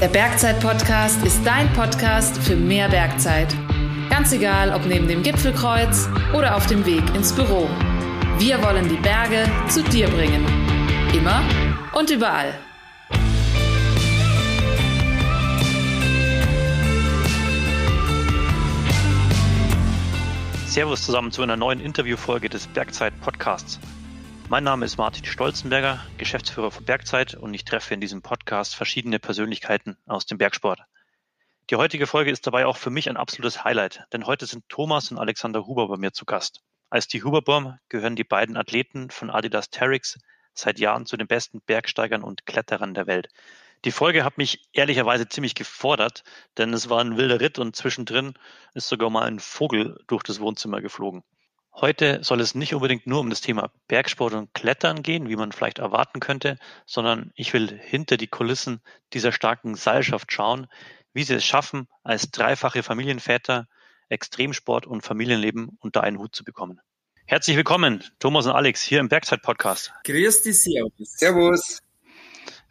[0.00, 3.52] Der Bergzeit-Podcast ist dein Podcast für mehr Bergzeit.
[4.08, 7.68] Ganz egal, ob neben dem Gipfelkreuz oder auf dem Weg ins Büro.
[8.38, 10.46] Wir wollen die Berge zu dir bringen.
[11.12, 11.42] Immer
[11.94, 12.54] und überall.
[20.68, 23.80] Servus zusammen zu einer neuen Interviewfolge des Bergzeit-Podcasts.
[24.50, 29.18] Mein Name ist Martin Stolzenberger, Geschäftsführer von Bergzeit und ich treffe in diesem Podcast verschiedene
[29.18, 30.80] Persönlichkeiten aus dem Bergsport.
[31.68, 35.10] Die heutige Folge ist dabei auch für mich ein absolutes Highlight, denn heute sind Thomas
[35.10, 36.62] und Alexander Huber bei mir zu Gast.
[36.88, 40.18] Als die Huberbaum gehören die beiden Athleten von Adidas Terix
[40.54, 43.28] seit Jahren zu den besten Bergsteigern und Kletterern der Welt.
[43.84, 46.24] Die Folge hat mich ehrlicherweise ziemlich gefordert,
[46.56, 48.32] denn es war ein wilder Ritt und zwischendrin
[48.72, 51.22] ist sogar mal ein Vogel durch das Wohnzimmer geflogen.
[51.80, 55.52] Heute soll es nicht unbedingt nur um das Thema Bergsport und Klettern gehen, wie man
[55.52, 58.80] vielleicht erwarten könnte, sondern ich will hinter die Kulissen
[59.12, 60.66] dieser starken Seilschaft schauen,
[61.12, 63.68] wie sie es schaffen, als dreifache Familienväter
[64.08, 66.80] Extremsport und Familienleben unter einen Hut zu bekommen.
[67.26, 69.92] Herzlich willkommen, Thomas und Alex, hier im Bergzeit-Podcast.
[70.02, 71.12] Grüß dich, Servus.
[71.12, 71.82] Servus.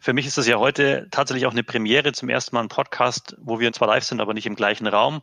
[0.00, 3.36] Für mich ist das ja heute tatsächlich auch eine Premiere, zum ersten Mal ein Podcast,
[3.40, 5.22] wo wir zwar live sind, aber nicht im gleichen Raum.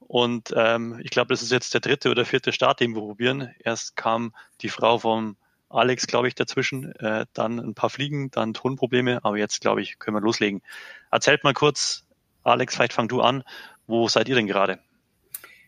[0.00, 3.54] Und ähm, ich glaube, das ist jetzt der dritte oder vierte Start, den wir probieren.
[3.60, 5.36] Erst kam die Frau vom
[5.68, 9.98] Alex, glaube ich, dazwischen, äh, dann ein paar Fliegen, dann Tonprobleme, aber jetzt, glaube ich,
[9.98, 10.62] können wir loslegen.
[11.10, 12.04] Erzählt mal kurz,
[12.42, 13.44] Alex, vielleicht fang du an.
[13.86, 14.78] Wo seid ihr denn gerade?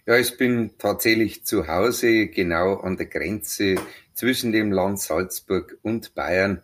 [0.06, 3.76] Ja, ich bin tatsächlich zu Hause, genau an der Grenze
[4.14, 6.62] zwischen dem Land Salzburg und Bayern.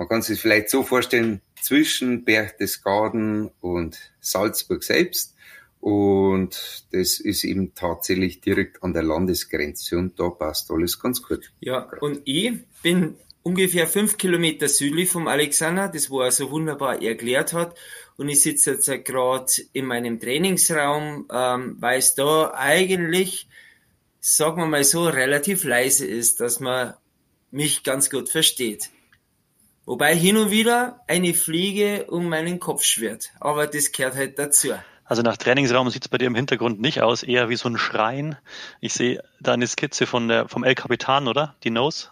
[0.00, 5.36] Man kann sich vielleicht so vorstellen, zwischen Berchtesgaden und Salzburg selbst.
[5.78, 11.52] Und das ist eben tatsächlich direkt an der Landesgrenze und da passt alles ganz gut.
[11.60, 17.02] Ja, und ich bin ungefähr fünf Kilometer südlich vom Alexander, das wo er so wunderbar
[17.02, 17.76] erklärt hat.
[18.16, 23.48] Und ich sitze jetzt gerade in meinem Trainingsraum, ähm, weil es da eigentlich,
[24.18, 26.94] sagen wir mal so, relativ leise ist, dass man
[27.50, 28.88] mich ganz gut versteht.
[29.90, 33.32] Wobei hin und wieder eine Fliege um meinen Kopf schwirrt.
[33.40, 34.68] Aber das gehört halt dazu.
[35.04, 37.76] Also nach Trainingsraum sieht es bei dir im Hintergrund nicht aus, eher wie so ein
[37.76, 38.36] Schrein.
[38.80, 41.56] Ich sehe da eine Skizze von der, vom El Capitan, oder?
[41.64, 42.06] Die Nose?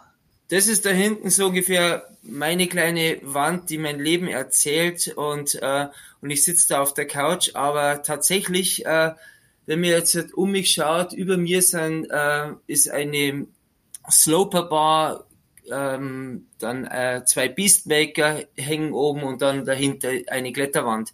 [0.49, 5.87] Das ist da hinten so ungefähr meine kleine Wand, die mein Leben erzählt und, äh,
[6.19, 9.11] und ich sitze da auf der Couch, aber tatsächlich, äh,
[9.67, 13.47] wenn mir jetzt um mich schaut, über mir sind, äh, ist eine
[14.11, 15.28] Sloper Bar
[15.71, 21.13] ähm, dann äh, zwei Beastmaker hängen oben und dann dahinter eine Kletterwand.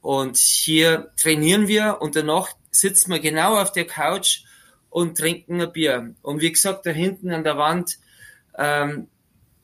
[0.00, 4.44] Und hier trainieren wir und danach sitzen wir genau auf der Couch
[4.88, 6.14] und trinken ein Bier.
[6.22, 7.98] Und wie gesagt, da hinten an der Wand,
[8.56, 9.08] ähm,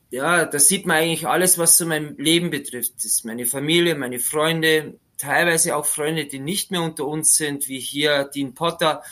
[0.09, 2.95] ja, da sieht man eigentlich alles, was so mein Leben betrifft.
[2.97, 7.67] Das ist meine Familie, meine Freunde, teilweise auch Freunde, die nicht mehr unter uns sind,
[7.67, 9.03] wie hier Dean Potter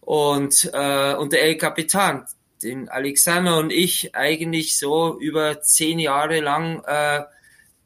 [0.00, 2.26] und, äh, und der El Capitan
[2.62, 7.22] den Alexander und ich eigentlich so über zehn Jahre lang äh,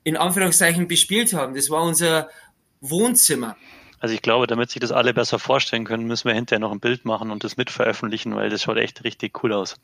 [0.05, 1.55] in Anführungszeichen bespielt haben.
[1.55, 2.29] Das war unser
[2.81, 3.57] Wohnzimmer.
[4.01, 6.81] Also ich glaube, damit sich das alle besser vorstellen können, müssen wir hinterher noch ein
[6.81, 9.77] Bild machen und das mit veröffentlichen, weil das schaut echt richtig cool aus.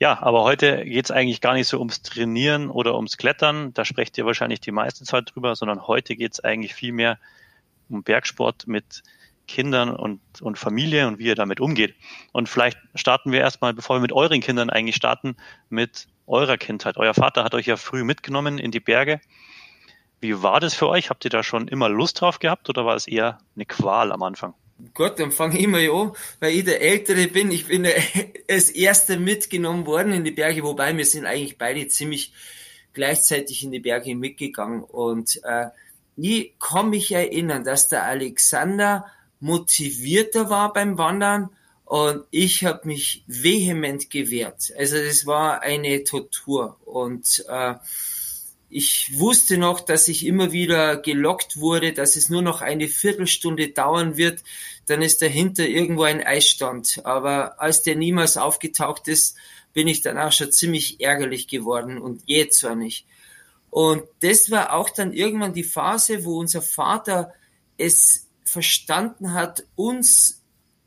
[0.00, 3.72] Ja, aber heute geht es eigentlich gar nicht so ums Trainieren oder ums Klettern.
[3.74, 7.18] Da sprecht ihr wahrscheinlich die meiste Zeit drüber, sondern heute geht es eigentlich viel mehr
[7.88, 9.02] um Bergsport mit
[9.46, 11.94] Kindern und, und Familie und wie ihr damit umgeht.
[12.32, 15.36] Und vielleicht starten wir erstmal, bevor wir mit euren Kindern eigentlich starten,
[15.68, 16.96] mit eurer Kindheit.
[16.96, 19.20] Euer Vater hat euch ja früh mitgenommen in die Berge.
[20.20, 21.10] Wie war das für euch?
[21.10, 24.22] Habt ihr da schon immer Lust drauf gehabt oder war es eher eine Qual am
[24.22, 24.54] Anfang?
[24.92, 27.50] Gott, dann fange ich mal an, weil ich der Ältere bin.
[27.50, 27.86] Ich bin
[28.50, 32.32] als Erster mitgenommen worden in die Berge, wobei wir sind eigentlich beide ziemlich
[32.92, 34.82] gleichzeitig in die Berge mitgegangen.
[34.82, 35.66] Und äh,
[36.16, 39.06] ich kann mich erinnern, dass der Alexander
[39.44, 41.50] motivierter war beim Wandern
[41.84, 44.72] und ich habe mich vehement gewehrt.
[44.78, 47.74] Also das war eine Tortur und äh,
[48.70, 53.68] ich wusste noch, dass ich immer wieder gelockt wurde, dass es nur noch eine Viertelstunde
[53.68, 54.42] dauern wird,
[54.86, 57.02] dann ist dahinter irgendwo ein Eisstand.
[57.04, 59.36] Aber als der niemals aufgetaucht ist,
[59.74, 63.04] bin ich dann auch schon ziemlich ärgerlich geworden und jähzornig.
[63.70, 67.34] Und das war auch dann irgendwann die Phase, wo unser Vater
[67.76, 70.42] es verstanden hat, uns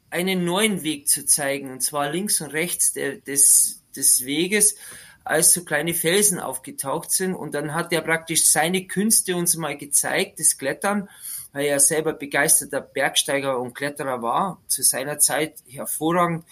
[0.10, 4.76] einen neuen Weg zu zeigen, und zwar links und rechts der, des, des Weges,
[5.24, 7.36] als so kleine Felsen aufgetaucht sind.
[7.36, 11.10] Und dann hat er praktisch seine Künste uns mal gezeigt, das Klettern,
[11.52, 16.46] weil er selber begeisterter Bergsteiger und Kletterer war, zu seiner Zeit hervorragend.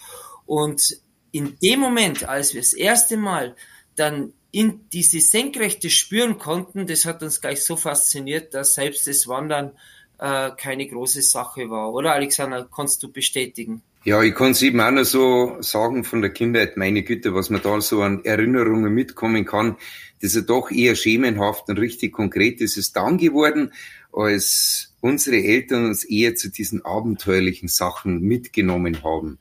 [0.44, 1.00] Und
[1.32, 3.56] in dem Moment, als wir das erste Mal
[3.94, 9.26] dann in diese Senkrechte spüren konnten, das hat uns gleich so fasziniert, dass selbst das
[9.26, 9.72] Wandern
[10.18, 11.92] äh, keine große Sache war.
[11.92, 13.82] Oder Alexander, kannst du bestätigen?
[14.04, 17.50] Ja, ich kann es eben auch noch so sagen von der Kindheit, meine Güte, was
[17.50, 19.76] man da so an Erinnerungen mitkommen kann,
[20.20, 23.72] das ist ja doch eher schemenhaft und richtig konkret ist es dann geworden,
[24.12, 29.38] als unsere Eltern uns eher zu diesen abenteuerlichen Sachen mitgenommen haben.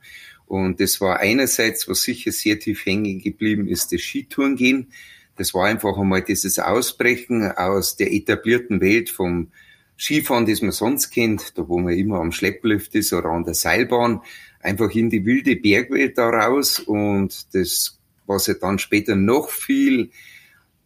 [0.48, 4.92] Und das war einerseits, was sicher sehr tief hängen geblieben ist, das Skitourengehen.
[5.38, 9.51] Das war einfach einmal dieses Ausbrechen aus der etablierten Welt vom
[9.97, 13.53] Skifahren, das man sonst kennt, da wo man immer am Schlepplift ist oder an der
[13.53, 14.21] Seilbahn,
[14.59, 20.12] einfach in die wilde Bergwelt daraus und das, was ja dann später noch viel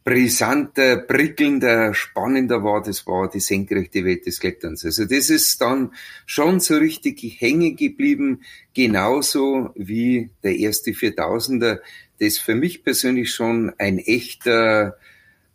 [0.03, 4.85] brisanter, prickelnder, spannender war, das war die senkrechte Welt des Kletterns.
[4.85, 5.93] Also das ist dann
[6.25, 8.41] schon so richtig hängen geblieben,
[8.73, 11.81] genauso wie der erste Viertausender,
[12.19, 14.97] das für mich persönlich schon ein echter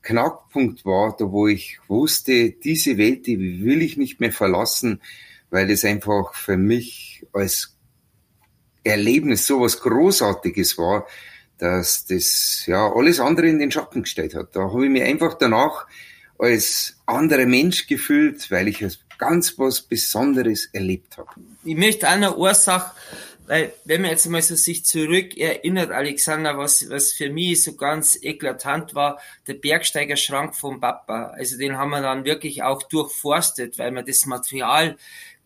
[0.04, 5.00] Knackpunkt war, da wo ich wusste, diese Welt, die will ich nicht mehr verlassen,
[5.50, 7.76] weil es einfach für mich als
[8.84, 11.06] Erlebnis so was Großartiges war,
[11.58, 14.54] dass das ja alles andere in den Schatten gestellt hat.
[14.54, 15.86] Da habe ich mich einfach danach
[16.38, 18.84] als anderer Mensch gefühlt, weil ich
[19.18, 21.30] ganz was Besonderes erlebt habe.
[21.64, 22.94] Ich möchte eine Ursache,
[23.46, 27.76] weil wenn man jetzt mal so sich zurück erinnert, Alexander, was, was für mich so
[27.76, 31.34] ganz eklatant war, der Bergsteigerschrank vom Papa.
[31.36, 34.96] Also den haben wir dann wirklich auch durchforstet, weil man das Material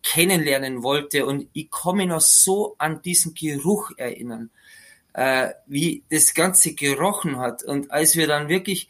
[0.01, 1.25] kennenlernen wollte.
[1.25, 4.49] Und ich komme noch so an diesen Geruch erinnern,
[5.13, 7.63] äh, wie das Ganze gerochen hat.
[7.63, 8.87] Und als wir dann wirklich,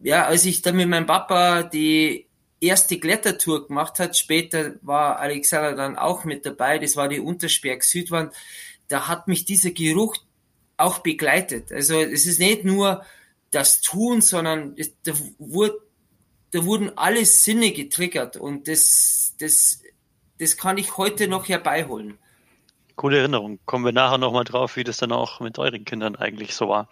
[0.00, 2.26] ja, als ich dann mit meinem Papa die
[2.62, 7.82] erste Klettertour gemacht hat, später war Alexander dann auch mit dabei, das war die Untersberg
[7.82, 8.32] Südwand,
[8.88, 10.16] da hat mich dieser Geruch
[10.76, 11.72] auch begleitet.
[11.72, 13.04] Also es ist nicht nur
[13.50, 15.78] das Tun, sondern es, da, wurde,
[16.52, 19.82] da wurden alle Sinne getriggert und das, das
[20.42, 22.18] das kann ich heute noch herbeiholen.
[22.96, 23.60] Coole Erinnerung.
[23.64, 26.88] Kommen wir nachher nochmal drauf, wie das dann auch mit euren Kindern eigentlich so war.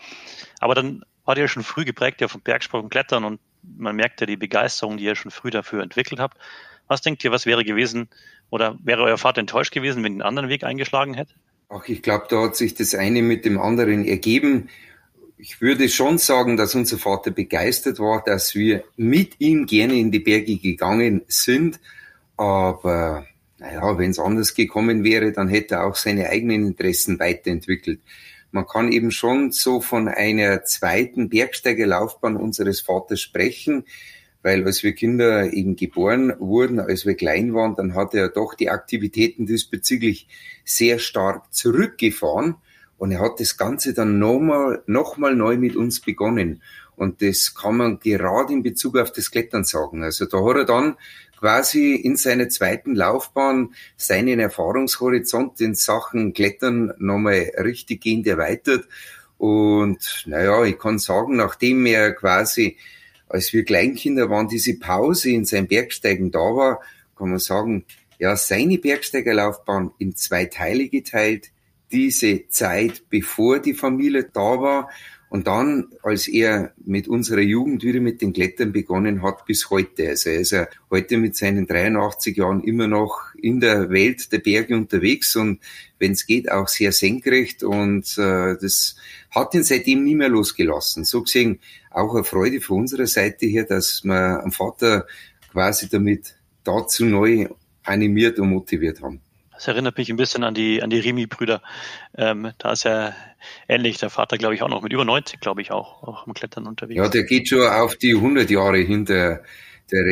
[0.61, 4.21] Aber dann war ihr schon früh geprägt ja vom Bergsport und Klettern und man merkt
[4.21, 6.39] ja die Begeisterung, die ihr schon früh dafür entwickelt habt.
[6.89, 8.09] Was denkt ihr, was wäre gewesen
[8.51, 11.35] oder wäre euer Vater enttäuscht gewesen, wenn ihr einen anderen Weg eingeschlagen hätte?
[11.69, 14.69] Ach, ich glaube, da hat sich das eine mit dem anderen ergeben.
[15.39, 20.11] Ich würde schon sagen, dass unser Vater begeistert war, dass wir mit ihm gerne in
[20.11, 21.79] die Berge gegangen sind.
[22.37, 23.25] Aber
[23.59, 28.01] naja, wenn es anders gekommen wäre, dann hätte er auch seine eigenen Interessen weiterentwickelt.
[28.53, 33.85] Man kann eben schon so von einer zweiten Bergsteigerlaufbahn unseres Vaters sprechen,
[34.43, 38.55] weil als wir Kinder eben geboren wurden, als wir klein waren, dann hat er doch
[38.55, 40.29] die Aktivitäten diesbezüglich
[40.65, 42.57] sehr stark zurückgefahren
[42.99, 46.63] und er hat das Ganze dann nochmal, nochmal neu mit uns begonnen.
[46.97, 50.03] Und das kann man gerade in Bezug auf das Klettern sagen.
[50.03, 50.97] Also da hat er dann
[51.41, 58.87] quasi in seiner zweiten Laufbahn seinen Erfahrungshorizont in Sachen Klettern nochmal richtiggehend erweitert.
[59.39, 62.77] Und naja, ich kann sagen, nachdem er quasi,
[63.29, 66.81] als wir Kleinkinder waren, diese Pause in seinem Bergsteigen da war,
[67.17, 67.87] kann man sagen,
[68.19, 71.51] ja, seine Bergsteigerlaufbahn in zwei Teile geteilt.
[71.91, 74.91] Diese Zeit, bevor die Familie da war
[75.31, 80.09] und dann, als er mit unserer Jugend wieder mit den Klettern begonnen hat, bis heute.
[80.09, 84.41] Also er ist ja heute mit seinen 83 Jahren immer noch in der Welt der
[84.41, 85.61] Berge unterwegs und
[86.01, 87.63] wenn es geht, auch sehr senkrecht.
[87.63, 88.97] Und äh, das
[89.31, 91.05] hat ihn seitdem nie mehr losgelassen.
[91.05, 91.61] So gesehen
[91.93, 95.07] auch eine Freude von unserer Seite her, dass wir am Vater
[95.53, 97.47] quasi damit dazu neu
[97.85, 99.21] animiert und motiviert haben.
[99.61, 101.61] Das erinnert mich ein bisschen an die, an die Remi-Brüder.
[102.17, 103.15] Ähm, da ist ja
[103.69, 106.33] ähnlich der Vater, glaube ich, auch noch mit über 90, glaube ich, auch, auch im
[106.33, 106.97] Klettern unterwegs.
[106.97, 109.43] Ja, der geht schon auf die 100 Jahre hinter
[109.93, 110.05] der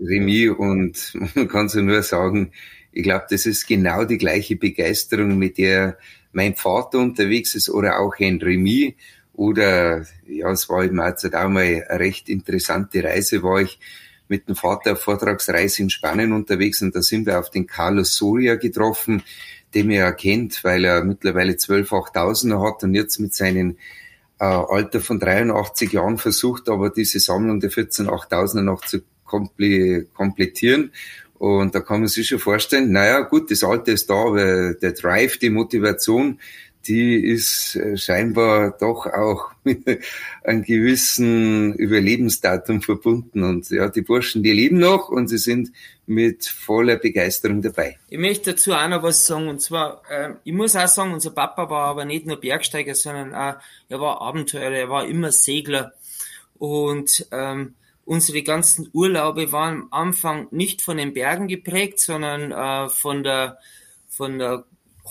[0.00, 2.52] Remi, und man kann so nur sagen,
[2.90, 5.98] ich glaube, das ist genau die gleiche Begeisterung, mit der
[6.32, 8.96] mein Vater unterwegs ist oder auch ein Remi
[9.34, 11.14] oder ja, es war eben auch
[11.48, 13.78] mal eine recht interessante Reise, war ich
[14.28, 18.14] mit dem Vater auf Vortragsreise in Spanien unterwegs und da sind wir auf den Carlos
[18.14, 19.22] Soria getroffen,
[19.74, 23.76] den ihr ja kennt, weil er mittlerweile 12 8000er hat und jetzt mit seinem
[24.38, 30.92] äh, Alter von 83 Jahren versucht, aber diese Sammlung der 14 8000er noch zu komplettieren.
[31.38, 34.92] Und da kann man sich schon vorstellen, naja, gut, das Alter ist da, aber der
[34.92, 36.40] Drive, die Motivation,
[36.88, 39.86] die ist äh, scheinbar doch auch mit
[40.42, 43.42] einem gewissen Überlebensdatum verbunden.
[43.42, 45.70] Und ja, die Burschen, die leben noch und sie sind
[46.06, 47.98] mit voller Begeisterung dabei.
[48.08, 49.48] Ich möchte dazu auch noch was sagen.
[49.48, 53.34] Und zwar, äh, ich muss auch sagen, unser Papa war aber nicht nur Bergsteiger, sondern
[53.34, 55.92] auch, er war Abenteurer, er war immer Segler.
[56.58, 62.88] Und ähm, unsere ganzen Urlaube waren am Anfang nicht von den Bergen geprägt, sondern äh,
[62.88, 63.58] von der
[64.08, 64.64] von der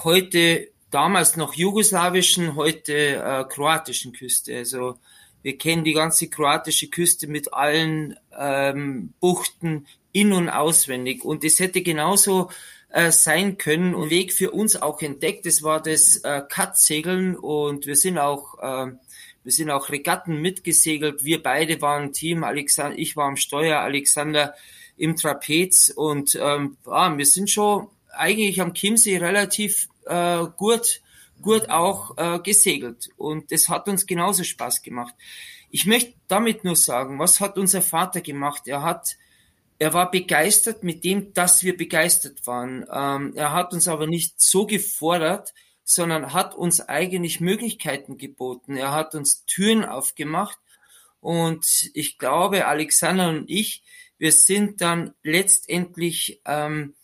[0.03, 4.57] heute damals noch jugoslawischen, heute äh, kroatischen Küste.
[4.57, 4.97] Also
[5.41, 11.23] wir kennen die ganze kroatische Küste mit allen ähm, Buchten in- und auswendig.
[11.23, 12.49] Und es hätte genauso
[12.89, 15.45] äh, sein können und Weg für uns auch entdeckt.
[15.45, 18.91] Das war das äh, Cut-Segeln und wir sind auch äh,
[19.43, 21.23] wir sind auch Regatten mitgesegelt.
[21.23, 22.43] Wir beide waren Team.
[22.43, 24.53] Alexander, ich war am Steuer, Alexander
[24.97, 31.01] im Trapez und ähm, ja, wir sind schon eigentlich am Chiemsee relativ äh, gut,
[31.41, 33.09] gut auch äh, gesegelt.
[33.17, 35.13] Und das hat uns genauso Spaß gemacht.
[35.69, 38.67] Ich möchte damit nur sagen, was hat unser Vater gemacht?
[38.67, 39.17] Er hat,
[39.79, 42.85] er war begeistert mit dem, dass wir begeistert waren.
[42.91, 48.75] Ähm, er hat uns aber nicht so gefordert, sondern hat uns eigentlich Möglichkeiten geboten.
[48.75, 50.57] Er hat uns Türen aufgemacht.
[51.19, 53.83] Und ich glaube, Alexander und ich,
[54.17, 56.95] wir sind dann letztendlich ähm,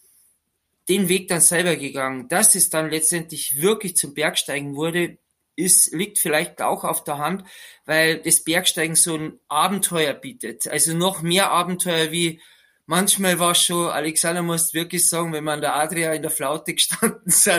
[0.90, 2.28] den Weg dann selber gegangen.
[2.28, 5.18] Dass es dann letztendlich wirklich zum Bergsteigen wurde,
[5.56, 7.44] ist, liegt vielleicht auch auf der Hand,
[7.86, 10.68] weil das Bergsteigen so ein Abenteuer bietet.
[10.68, 12.42] Also noch mehr Abenteuer wie
[12.86, 17.22] manchmal war schon, Alexander muss wirklich sagen, wenn man der Adria in der Flaute gestanden
[17.26, 17.50] ist,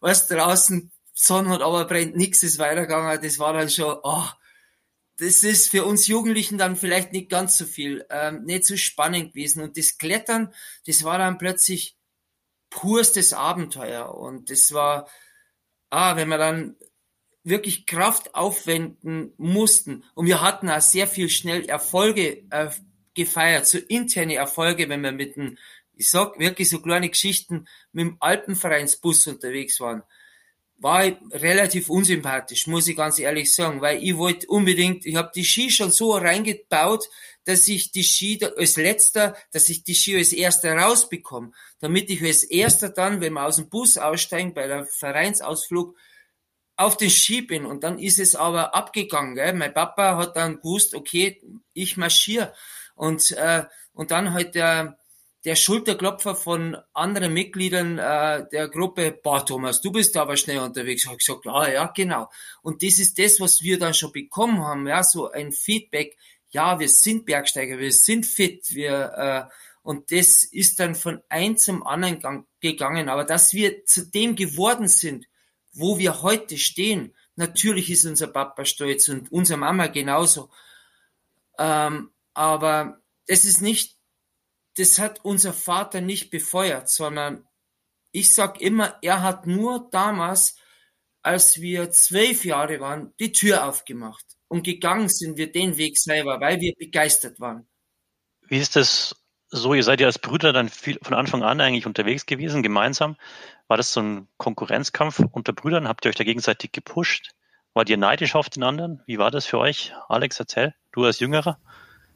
[0.00, 4.26] was draußen Sonne hat, aber brennt nichts, ist weitergegangen, das war dann schon, oh,
[5.18, 9.34] das ist für uns Jugendlichen dann vielleicht nicht ganz so viel, ähm, nicht so spannend
[9.34, 9.62] gewesen.
[9.62, 10.54] Und das Klettern,
[10.86, 11.98] das war dann plötzlich
[12.70, 14.14] purstes Abenteuer.
[14.14, 15.08] Und das war,
[15.90, 16.76] ah, wenn wir dann
[17.42, 20.04] wirklich Kraft aufwenden mussten.
[20.14, 22.70] Und wir hatten auch sehr viel schnell Erfolge äh,
[23.14, 25.58] gefeiert, so interne Erfolge, wenn wir mit dem,
[25.94, 30.02] ich sag wirklich so kleine Geschichten, mit dem Alpenvereinsbus unterwegs waren.
[30.78, 35.30] War ich relativ unsympathisch, muss ich ganz ehrlich sagen, weil ich wollte unbedingt, ich habe
[35.34, 37.06] die Ski schon so reingebaut,
[37.50, 42.22] dass ich die Ski als letzter, dass ich die Ski als erster rausbekomme, damit ich
[42.22, 45.96] als erster dann, wenn wir aus dem Bus aussteigen, bei der Vereinsausflug,
[46.76, 47.66] auf den Ski bin.
[47.66, 49.34] Und dann ist es aber abgegangen.
[49.34, 49.52] Gell?
[49.52, 51.42] Mein Papa hat dann gewusst, okay,
[51.74, 52.54] ich marschiere.
[52.94, 54.96] Und, äh, und dann halt der,
[55.44, 61.04] der Schulterklopfer von anderen Mitgliedern äh, der Gruppe, boah Thomas, du bist aber schnell unterwegs.
[61.06, 62.30] Hab ich gesagt, ah, ja, genau.
[62.62, 66.16] Und das ist das, was wir dann schon bekommen haben, ja, so ein Feedback,
[66.50, 71.56] ja, wir sind Bergsteiger, wir sind fit, wir äh, und das ist dann von ein
[71.56, 73.08] zum anderen gegangen.
[73.08, 75.26] Aber dass wir zu dem geworden sind,
[75.72, 80.50] wo wir heute stehen, natürlich ist unser Papa stolz und unsere Mama genauso.
[81.58, 83.96] Ähm, aber es ist nicht,
[84.76, 87.46] das hat unser Vater nicht befeuert, sondern
[88.12, 90.56] ich sag immer, er hat nur damals,
[91.22, 96.40] als wir zwölf Jahre waren, die Tür aufgemacht und gegangen sind wir den Weg selber,
[96.40, 97.66] weil wir begeistert waren.
[98.48, 99.14] Wie ist das
[99.48, 99.74] so?
[99.74, 103.16] Ihr seid ja als Brüder dann viel, von Anfang an eigentlich unterwegs gewesen, gemeinsam.
[103.68, 105.86] War das so ein Konkurrenzkampf unter Brüdern?
[105.86, 107.30] Habt ihr euch da gegenseitig gepusht?
[107.74, 109.00] Wart ihr neidisch auf den anderen?
[109.06, 109.92] Wie war das für euch?
[110.08, 111.60] Alex, erzähl, du als Jüngerer.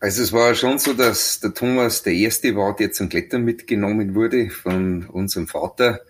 [0.00, 4.16] Also es war schon so, dass der Thomas der Erste war, der zum Klettern mitgenommen
[4.16, 6.00] wurde von unserem Vater.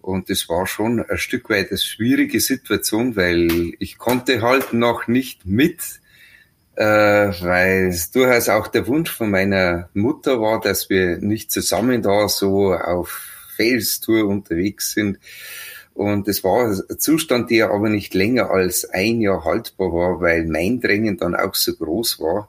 [0.00, 5.08] Und es war schon ein Stück weit eine schwierige Situation, weil ich konnte halt noch
[5.08, 5.80] nicht mit,
[6.76, 12.02] äh, weil es durchaus auch der Wunsch von meiner Mutter war, dass wir nicht zusammen
[12.02, 15.18] da so auf Felstour unterwegs sind.
[15.94, 20.46] Und es war ein Zustand, der aber nicht länger als ein Jahr haltbar war, weil
[20.46, 22.48] mein Drängen dann auch so groß war,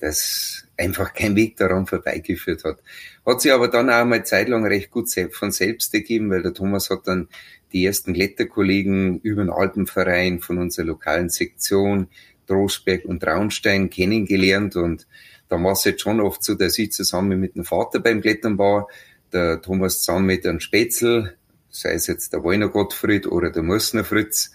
[0.00, 2.82] dass einfach kein Weg daran vorbeigeführt hat.
[3.24, 6.90] Hat sich aber dann auch mal zeitlang recht gut von selbst ergeben, weil der Thomas
[6.90, 7.28] hat dann
[7.72, 12.08] die ersten Kletterkollegen über den Alpenverein von unserer lokalen Sektion,
[12.46, 15.06] Drosberg und Traunstein kennengelernt und
[15.48, 18.58] da war es jetzt schon oft so, dass ich zusammen mit dem Vater beim Klettern
[18.58, 18.88] war,
[19.32, 21.36] der Thomas zusammen mit einem Spätzl,
[21.70, 24.52] sei es jetzt der Wollner Gottfried oder der Mussner Fritz.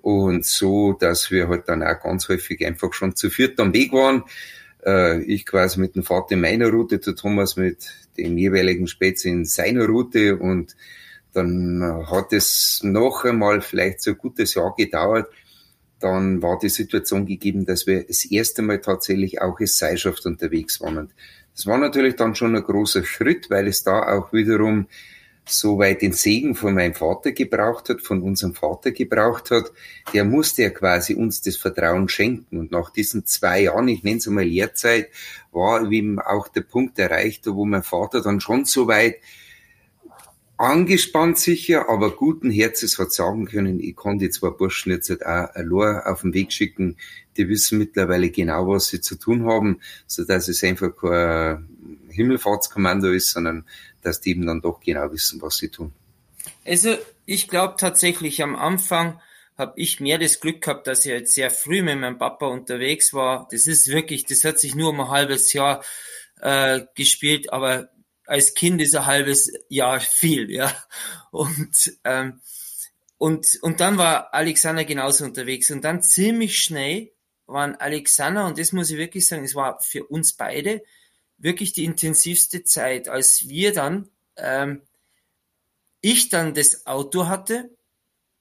[0.00, 3.92] Und so, dass wir halt dann auch ganz häufig einfach schon zu viert am Weg
[3.92, 4.24] waren.
[4.84, 9.28] Äh, ich quasi mit dem Vater in meiner Route, der Thomas mit dem jeweiligen Spätzl
[9.28, 10.76] in seiner Route und
[11.32, 15.32] dann hat es noch einmal vielleicht so ein gutes Jahr gedauert.
[15.98, 20.80] Dann war die Situation gegeben, dass wir das erste Mal tatsächlich auch als Seilschaft unterwegs
[20.80, 20.98] waren.
[20.98, 21.14] Und
[21.54, 24.88] das war natürlich dann schon ein großer Schritt, weil es da auch wiederum
[25.44, 29.72] soweit den Segen von meinem Vater gebraucht hat, von unserem Vater gebraucht hat,
[30.14, 32.58] der musste ja quasi uns das Vertrauen schenken.
[32.58, 35.10] Und nach diesen zwei Jahren, ich nenne es einmal Lehrzeit,
[35.50, 39.16] war eben auch der Punkt erreicht, wo mein Vater dann schon soweit
[40.62, 45.26] angespannt sicher, aber guten Herzens hat sagen können, ich kann die zwei Burschen jetzt halt
[45.26, 46.96] auch allein auf den Weg schicken.
[47.36, 51.68] Die wissen mittlerweile genau, was sie zu tun haben, so dass es einfach kein
[52.10, 53.64] Himmelfahrtskommando ist, sondern
[54.02, 55.92] dass die eben dann doch genau wissen, was sie tun.
[56.64, 59.20] Also ich glaube tatsächlich am Anfang
[59.56, 63.12] habe ich mehr das Glück gehabt, dass ich jetzt sehr früh mit meinem Papa unterwegs
[63.12, 63.48] war.
[63.50, 65.84] Das ist wirklich, das hat sich nur um ein halbes Jahr
[66.40, 67.90] äh, gespielt, aber
[68.26, 70.74] als Kind ist ein halbes Jahr viel, ja.
[71.30, 72.40] Und ähm,
[73.18, 77.12] und und dann war Alexander genauso unterwegs und dann ziemlich schnell
[77.46, 80.82] waren Alexander und das muss ich wirklich sagen, es war für uns beide
[81.42, 84.82] wirklich die intensivste Zeit, als wir dann, ähm,
[86.00, 87.70] ich dann das Auto hatte.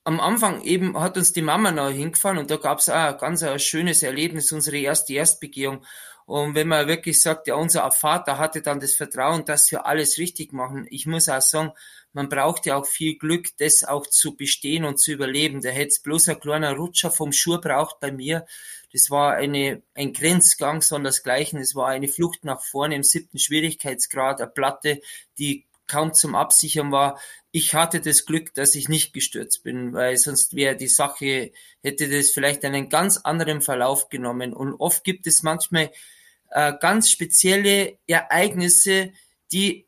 [0.04, 3.18] Am Anfang eben hat uns die Mama noch hingefahren und da gab es auch ein
[3.18, 5.84] ganz ein schönes Erlebnis, unsere erste Erstbegehung.
[6.26, 10.18] Und wenn man wirklich sagt, ja, unser Vater hatte dann das Vertrauen, dass wir alles
[10.18, 10.88] richtig machen.
[10.90, 11.74] Ich muss auch sagen,
[12.14, 15.62] man braucht ja auch viel Glück, das auch zu bestehen und zu überleben.
[15.62, 18.46] Da hätte es bloß ein kleiner Rutscher vom Schuh braucht bei mir.
[18.92, 21.60] Das war eine, ein Grenzgang, sondersgleichen.
[21.60, 25.02] Es war eine Flucht nach vorne im siebten Schwierigkeitsgrad, eine Platte,
[25.38, 27.20] die kaum zum Absichern war.
[27.52, 31.52] Ich hatte das Glück, dass ich nicht gestürzt bin, weil sonst wäre die Sache,
[31.82, 34.54] hätte das vielleicht einen ganz anderen Verlauf genommen.
[34.54, 35.92] Und oft gibt es manchmal
[36.50, 39.12] äh, ganz spezielle Ereignisse,
[39.52, 39.88] die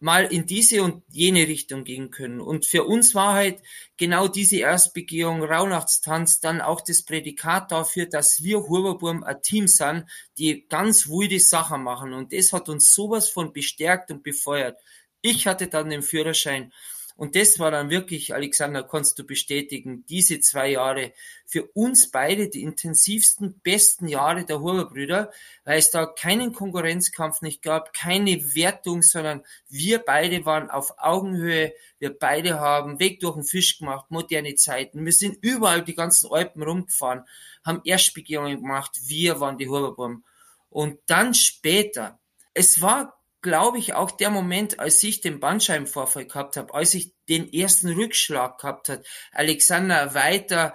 [0.00, 2.40] mal in diese und jene Richtung gehen können.
[2.40, 3.60] Und für uns war halt
[3.96, 10.04] genau diese Erstbegehung, Rauhnachtstanz, dann auch das Prädikat dafür, dass wir Huberburm ein Team sind,
[10.38, 12.12] die ganz wilde Sachen machen.
[12.12, 14.78] Und das hat uns sowas von bestärkt und befeuert.
[15.20, 16.72] Ich hatte dann den Führerschein
[17.18, 21.12] und das war dann wirklich, Alexander, kannst du bestätigen, diese zwei Jahre
[21.46, 25.32] für uns beide die intensivsten, besten Jahre der Huberbrüder,
[25.64, 31.72] weil es da keinen Konkurrenzkampf nicht gab, keine Wertung, sondern wir beide waren auf Augenhöhe.
[31.98, 35.04] Wir beide haben Weg durch den Fisch gemacht, moderne Zeiten.
[35.04, 37.24] Wir sind überall die ganzen Alpen rumgefahren,
[37.66, 38.92] haben Erstbegehungen gemacht.
[39.06, 40.22] Wir waren die Huberburm.
[40.70, 42.20] Und dann später,
[42.54, 47.12] es war glaube ich, auch der Moment, als ich den Bandscheibenvorfall gehabt habe, als ich
[47.28, 49.02] den ersten Rückschlag gehabt habe.
[49.32, 50.74] Alexander weiter.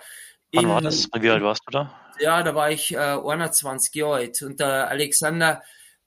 [0.53, 1.07] Wann in, war das?
[1.13, 1.99] Wie alt warst du da?
[2.19, 4.41] Ja, da war ich äh, 21 Jahre alt.
[4.41, 5.61] Und der Alexander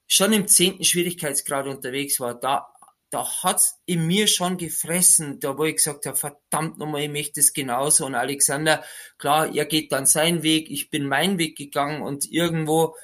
[0.07, 2.35] schon im zehnten Schwierigkeitsgrad unterwegs war.
[2.35, 2.68] Da,
[3.11, 7.40] da hat's in mir schon gefressen, da wo ich gesagt habe, verdammt nochmal, ich möchte
[7.40, 8.07] es genauso.
[8.07, 8.85] Und Alexander,
[9.18, 12.96] klar, er geht dann seinen Weg, ich bin meinen Weg gegangen und irgendwo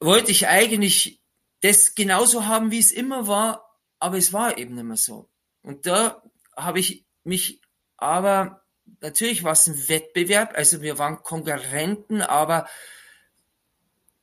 [0.00, 1.23] wollte ich eigentlich
[1.64, 5.30] das genauso haben, wie es immer war, aber es war eben nicht mehr so.
[5.62, 6.22] Und da
[6.54, 7.62] habe ich mich
[7.96, 8.62] aber,
[9.00, 12.68] natürlich war es ein Wettbewerb, also wir waren Konkurrenten, aber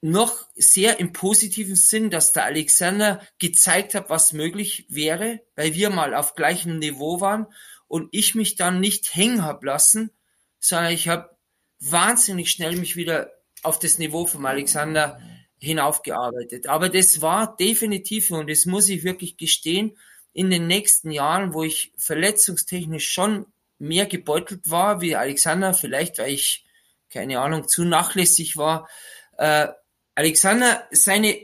[0.01, 5.89] noch sehr im positiven Sinn, dass der Alexander gezeigt hat, was möglich wäre, weil wir
[5.89, 7.47] mal auf gleichem Niveau waren
[7.87, 10.11] und ich mich dann nicht hängen hab lassen,
[10.59, 11.35] sondern ich habe
[11.79, 13.31] wahnsinnig schnell mich wieder
[13.63, 15.19] auf das Niveau vom Alexander
[15.61, 16.67] hinaufgearbeitet.
[16.67, 19.97] Aber das war definitiv, und das muss ich wirklich gestehen,
[20.33, 23.45] in den nächsten Jahren, wo ich verletzungstechnisch schon
[23.77, 26.65] mehr gebeutelt war, wie Alexander, vielleicht weil ich,
[27.09, 28.89] keine Ahnung, zu nachlässig war.
[29.37, 29.67] Äh,
[30.15, 31.37] Alexander, seine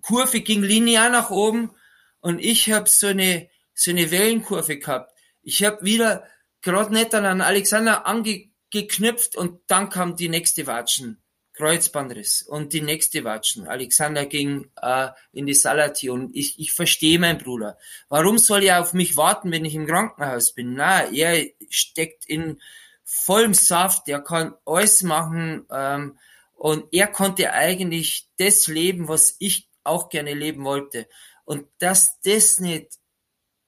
[0.00, 1.70] Kurve ging linear nach oben
[2.20, 5.12] und ich habe so eine, so eine Wellenkurve gehabt.
[5.42, 6.24] Ich habe wieder
[6.62, 11.22] gerade nicht an Alexander angeknüpft und dann kam die nächste Watschen.
[11.56, 13.66] Kreuzbandriss und die nächste Watschen.
[13.66, 17.78] Alexander ging äh, in die Salati und ich, ich verstehe meinen Bruder.
[18.08, 20.74] Warum soll er auf mich warten, wenn ich im Krankenhaus bin?
[20.74, 22.60] Na, er steckt in
[23.04, 26.18] vollem Saft, er kann alles machen ähm,
[26.54, 31.08] und er konnte eigentlich das leben, was ich auch gerne leben wollte.
[31.44, 32.98] Und dass das nicht,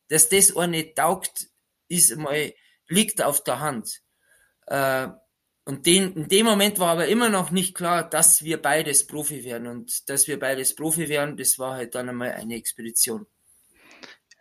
[0.09, 1.48] dass das auch nicht taugt,
[1.88, 2.53] ist mal,
[2.88, 4.03] liegt auf der Hand.
[4.66, 5.09] Äh,
[5.69, 9.45] und den, in dem Moment war aber immer noch nicht klar, dass wir beides Profi
[9.45, 9.67] werden.
[9.67, 13.27] Und dass wir beides Profi werden, das war halt dann einmal eine Expedition.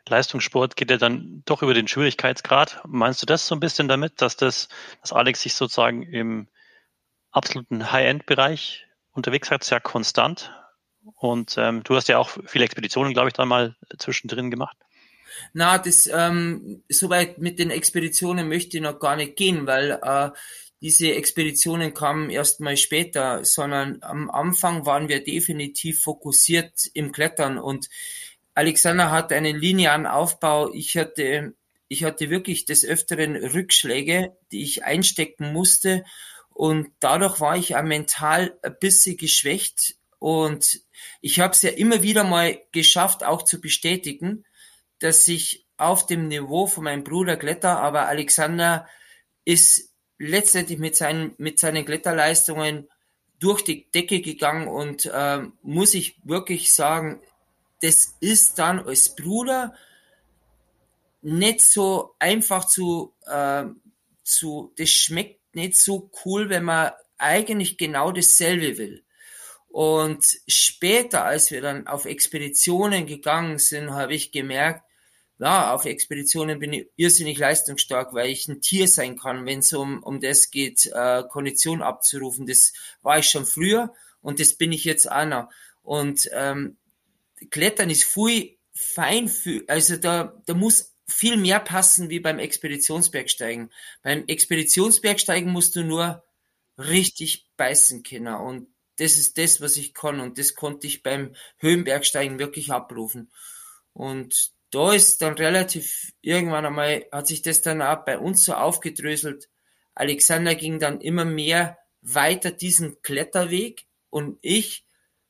[0.08, 2.80] Leistungssport geht ja dann doch über den Schwierigkeitsgrad.
[2.88, 4.70] Meinst du das so ein bisschen damit, dass das,
[5.02, 6.48] dass Alex sich sozusagen im
[7.32, 10.54] absoluten High-End-Bereich unterwegs hat, sehr konstant?
[11.18, 14.78] Und ähm, du hast ja auch viele Expeditionen, glaube ich, da mal zwischendrin gemacht.
[15.52, 20.32] Na, das ähm, soweit mit den Expeditionen möchte ich noch gar nicht gehen, weil äh,
[20.82, 27.58] diese Expeditionen kamen erst mal später, sondern am Anfang waren wir definitiv fokussiert im Klettern
[27.58, 27.90] und
[28.58, 30.74] Alexander hat einen linearen Aufbau.
[30.74, 31.54] Ich hatte,
[31.90, 36.04] ich hatte wirklich des Öfteren Rückschläge, die ich einstecken musste.
[36.50, 39.98] Und dadurch war ich auch mental ein bisschen geschwächt.
[40.18, 40.82] Und
[41.22, 44.44] ich habe es ja immer wieder mal geschafft, auch zu bestätigen,
[44.98, 48.88] dass ich auf dem Niveau von meinem Bruder kletter, aber Alexander
[49.46, 49.87] ist
[50.17, 52.88] letztendlich mit seinen, mit seinen Kletterleistungen
[53.39, 57.21] durch die Decke gegangen und äh, muss ich wirklich sagen,
[57.82, 59.75] das ist dann als Bruder
[61.21, 63.65] nicht so einfach zu, äh,
[64.23, 69.03] zu, das schmeckt nicht so cool, wenn man eigentlich genau dasselbe will.
[69.69, 74.84] Und später, als wir dann auf Expeditionen gegangen sind, habe ich gemerkt,
[75.39, 79.71] ja, auf Expeditionen bin ich irrsinnig leistungsstark, weil ich ein Tier sein kann, wenn es
[79.71, 82.47] um, um das geht, äh, Kondition abzurufen.
[82.47, 85.50] Das war ich schon früher und das bin ich jetzt auch noch.
[85.84, 86.78] Und ähm,
[87.52, 89.32] Klettern ist viel fein,
[89.67, 93.71] also da, da muss viel mehr passen wie beim Expeditionsbergsteigen.
[94.02, 96.23] Beim Expeditionsbergsteigen musst du nur
[96.78, 101.36] richtig beißen können und das ist das, was ich kann und das konnte ich beim
[101.58, 103.32] Höhenbergsteigen wirklich abrufen.
[103.93, 108.53] Und da ist dann relativ irgendwann einmal hat sich das dann auch bei uns so
[108.53, 109.49] aufgedröselt.
[109.95, 114.86] Alexander ging dann immer mehr weiter diesen Kletterweg und ich,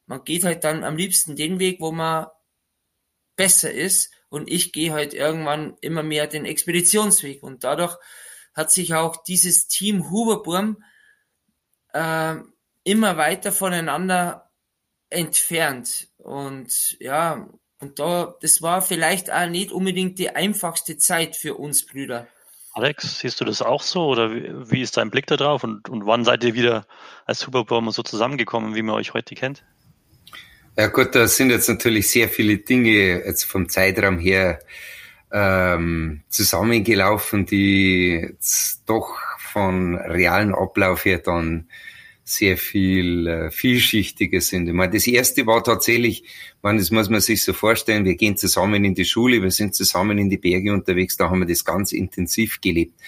[0.06, 2.28] man geht halt dann am liebsten den Weg, wo man
[3.36, 7.96] besser ist und ich gehe halt irgendwann immer mehr den Expeditionsweg und dadurch
[8.54, 10.84] hat sich auch dieses Team Huberburm
[11.94, 12.36] äh,
[12.84, 14.52] immer weiter voneinander
[15.10, 17.48] entfernt und ja,
[17.80, 22.28] und da, das war vielleicht auch nicht unbedingt die einfachste Zeit für uns Brüder.
[22.74, 25.90] Alex, siehst du das auch so oder wie, wie ist dein Blick da drauf und,
[25.90, 26.86] und wann seid ihr wieder
[27.26, 29.64] als Superbomber so zusammengekommen, wie man euch heute kennt?
[30.78, 34.60] Ja gut, da sind jetzt natürlich sehr viele Dinge jetzt vom Zeitraum her
[35.32, 41.68] ähm, zusammengelaufen, die jetzt doch von realen Ablauf her dann
[42.30, 44.68] sehr viel äh, vielschichtiger sind.
[44.68, 46.26] Ich meine, das erste war tatsächlich,
[46.62, 49.76] man, das muss man sich so vorstellen, wir gehen zusammen in die Schule, wir sind
[49.76, 53.00] zusammen in die Berge unterwegs, da haben wir das ganz intensiv gelebt.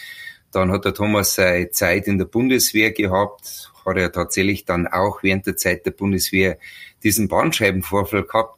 [0.51, 5.21] Dann hat der Thomas seine Zeit in der Bundeswehr gehabt, hat er tatsächlich dann auch
[5.21, 6.57] während der Zeit der Bundeswehr
[7.03, 8.57] diesen Bandscheibenvorfall gehabt.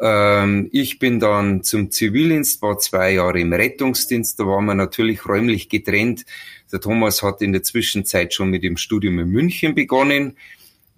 [0.00, 5.26] Ähm, ich bin dann zum Zivildienst, war zwei Jahre im Rettungsdienst, da waren wir natürlich
[5.26, 6.24] räumlich getrennt.
[6.72, 10.36] Der Thomas hat in der Zwischenzeit schon mit dem Studium in München begonnen.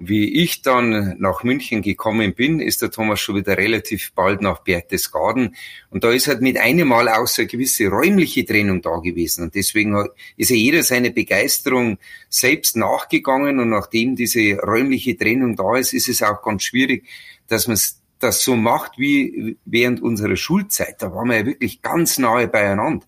[0.04, 4.60] Wie ich dann nach München gekommen bin, ist der Thomas schon wieder relativ bald nach
[4.60, 5.54] Berchtesgaden.
[5.90, 9.44] Und da ist halt mit einem Mal auch so eine gewisse räumliche Trennung da gewesen.
[9.44, 13.60] Und deswegen ist ja jeder seine Begeisterung selbst nachgegangen.
[13.60, 17.04] Und nachdem diese räumliche Trennung da ist, ist es auch ganz schwierig,
[17.46, 17.76] dass man
[18.22, 21.02] das so macht wie während unserer Schulzeit.
[21.02, 23.06] Da waren wir ja wirklich ganz nahe beieinander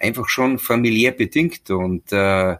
[0.00, 1.70] einfach schon familiär bedingt.
[1.70, 2.56] Und äh,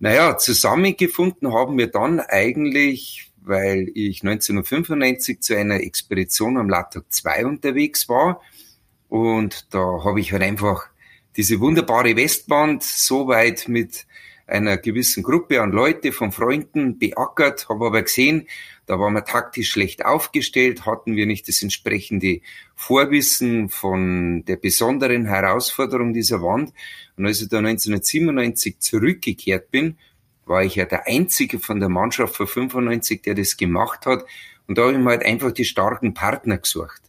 [0.00, 7.46] naja, zusammengefunden haben wir dann eigentlich, weil ich 1995 zu einer Expedition am Latok 2
[7.46, 8.40] unterwegs war.
[9.08, 10.88] Und da habe ich halt einfach
[11.36, 14.06] diese wunderbare Westwand so weit mit
[14.46, 18.46] einer gewissen Gruppe an Leute von Freunden beackert, habe aber gesehen,
[18.88, 22.40] da waren wir taktisch schlecht aufgestellt, hatten wir nicht das entsprechende
[22.74, 26.72] Vorwissen von der besonderen Herausforderung dieser Wand.
[27.18, 29.98] Und als ich da 1997 zurückgekehrt bin,
[30.46, 34.24] war ich ja der Einzige von der Mannschaft von 95, der das gemacht hat.
[34.66, 37.02] Und da habe ich mir halt einfach die starken Partner gesucht.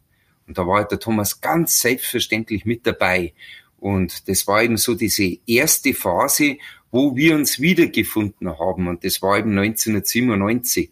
[0.47, 3.33] Und da war halt der Thomas ganz selbstverständlich mit dabei.
[3.77, 6.57] Und das war eben so diese erste Phase,
[6.91, 8.89] wo wir uns wiedergefunden haben.
[8.89, 10.91] Und das war eben 1997.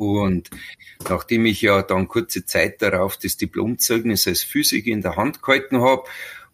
[0.00, 0.48] Und
[1.10, 5.82] nachdem ich ja dann kurze Zeit darauf das Diplomzeugnis als Physiker in der Hand gehalten
[5.82, 6.04] habe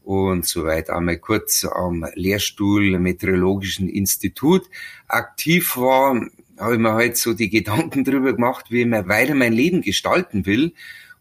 [0.02, 4.64] und soweit einmal kurz am Lehrstuhl Meteorologischen Institut
[5.06, 6.26] aktiv war,
[6.58, 9.80] habe ich mir halt so die Gedanken darüber gemacht, wie ich mir weiter mein Leben
[9.80, 10.72] gestalten will.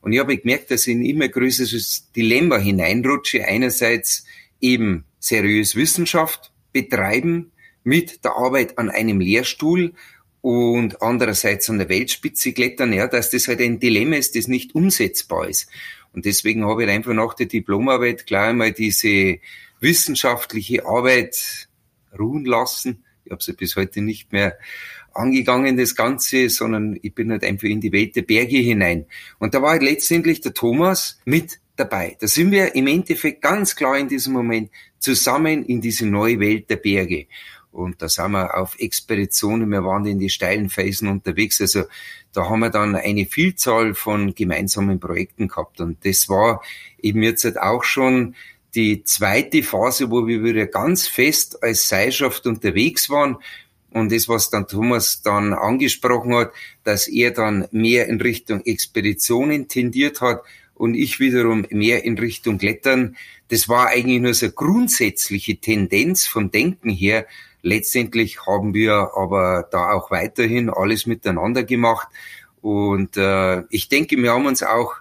[0.02, 3.46] Und ich habe gemerkt, dass ich in immer größeres Dilemma hineinrutsche.
[3.46, 4.26] Einerseits
[4.60, 7.52] eben seriös Wissenschaft betreiben
[7.84, 9.94] mit der Arbeit an einem Lehrstuhl
[10.46, 14.76] und andererseits an der Weltspitze klettern, ja, dass das halt ein Dilemma ist, das nicht
[14.76, 15.68] umsetzbar ist.
[16.14, 19.40] Und deswegen habe ich einfach nach der Diplomarbeit gleich einmal diese
[19.80, 21.68] wissenschaftliche Arbeit
[22.16, 23.04] ruhen lassen.
[23.24, 24.56] Ich habe sie bis heute nicht mehr
[25.14, 29.08] angegangen, das Ganze, sondern ich bin halt einfach in die Welt der Berge hinein.
[29.40, 32.18] Und da war halt letztendlich der Thomas mit dabei.
[32.20, 36.70] Da sind wir im Endeffekt ganz klar in diesem Moment zusammen in diese neue Welt
[36.70, 37.26] der Berge.
[37.76, 41.60] Und da sind wir auf Expeditionen, wir waren in die steilen Felsen unterwegs.
[41.60, 41.84] Also
[42.32, 45.82] da haben wir dann eine Vielzahl von gemeinsamen Projekten gehabt.
[45.82, 46.64] Und das war
[47.02, 48.36] eben jetzt halt auch schon
[48.76, 53.38] die zweite Phase, wo wir wieder ganz fest als Seilschaft unterwegs waren.
[53.90, 56.52] Und das, was dann Thomas dann angesprochen hat,
[56.84, 60.44] dass er dann mehr in Richtung Expeditionen tendiert hat
[60.76, 63.16] und ich wiederum mehr in Richtung Klettern.
[63.48, 67.26] Das war eigentlich nur so eine grundsätzliche Tendenz vom Denken her.
[67.66, 72.08] Letztendlich haben wir aber da auch weiterhin alles miteinander gemacht.
[72.62, 74.94] Und äh, ich denke, wir haben uns auch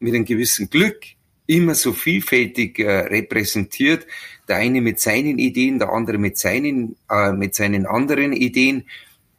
[0.00, 0.98] mit einem gewissen Glück
[1.46, 4.08] immer so vielfältig äh, repräsentiert.
[4.48, 8.88] Der eine mit seinen Ideen, der andere mit seinen, äh, mit seinen anderen Ideen.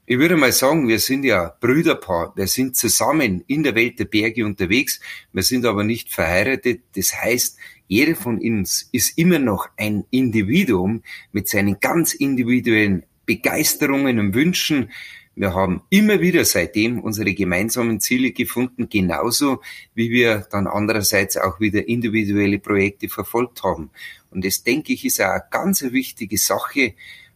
[0.06, 2.32] Ich würde mal sagen, wir sind ja Brüderpaar.
[2.38, 5.02] Wir sind zusammen in der Welt der Berge unterwegs.
[5.34, 6.84] Wir sind aber nicht verheiratet.
[6.95, 7.58] Das heißt,
[7.89, 14.91] jeder von uns ist immer noch ein Individuum mit seinen ganz individuellen Begeisterungen und Wünschen.
[15.36, 19.62] Wir haben immer wieder seitdem unsere gemeinsamen Ziele gefunden, genauso
[19.95, 23.89] wie wir dann andererseits auch wieder individuelle Projekte verfolgt haben.
[24.30, 26.93] Und das denke ich ist auch eine ganz wichtige Sache,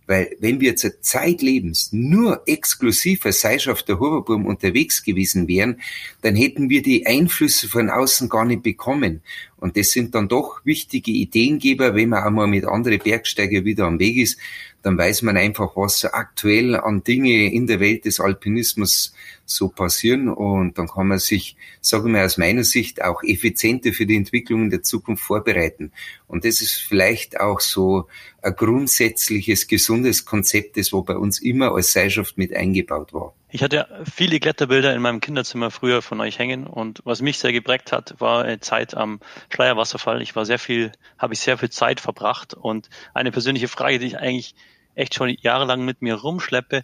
[0.08, 5.82] weil wenn wir zur Zeit lebens nur exklusiv als Seilschaft der Hoverburm unterwegs gewesen wären,
[6.22, 9.22] dann hätten wir die Einflüsse von außen gar nicht bekommen.
[9.58, 14.00] Und das sind dann doch wichtige Ideengeber, wenn man einmal mit anderen Bergsteiger wieder am
[14.00, 14.38] Weg ist,
[14.82, 19.14] dann weiß man einfach, was aktuell an Dinge in der Welt des Alpinismus
[19.56, 24.06] so passieren und dann kann man sich, sagen wir aus meiner Sicht, auch effizienter für
[24.06, 25.92] die Entwicklung in der Zukunft vorbereiten.
[26.28, 28.08] Und das ist vielleicht auch so
[28.42, 33.34] ein grundsätzliches, gesundes Konzept, das wo bei uns immer als Seilschaft mit eingebaut war.
[33.50, 37.54] Ich hatte viele Kletterbilder in meinem Kinderzimmer früher von euch hängen und was mich sehr
[37.54, 40.24] geprägt hat, war eine Zeit am Schleierwasserfall.
[40.24, 44.08] Ich war sehr viel, habe ich sehr viel Zeit verbracht und eine persönliche Frage, die
[44.08, 44.56] ich eigentlich
[44.96, 46.84] echt schon jahrelang mit mir rumschleppe.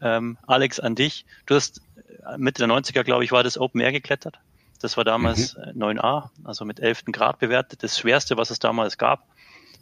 [0.00, 1.26] Ähm, Alex, an dich.
[1.46, 1.80] Du hast
[2.26, 4.38] äh, Mitte der 90er, glaube ich, war das Open Air geklettert.
[4.80, 5.82] Das war damals mhm.
[5.82, 7.06] 9a, äh, also mit 11.
[7.06, 7.82] Grad bewertet.
[7.82, 9.26] Das schwerste, was es damals gab.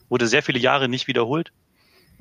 [0.08, 1.52] Wurde sehr viele Jahre nicht wiederholt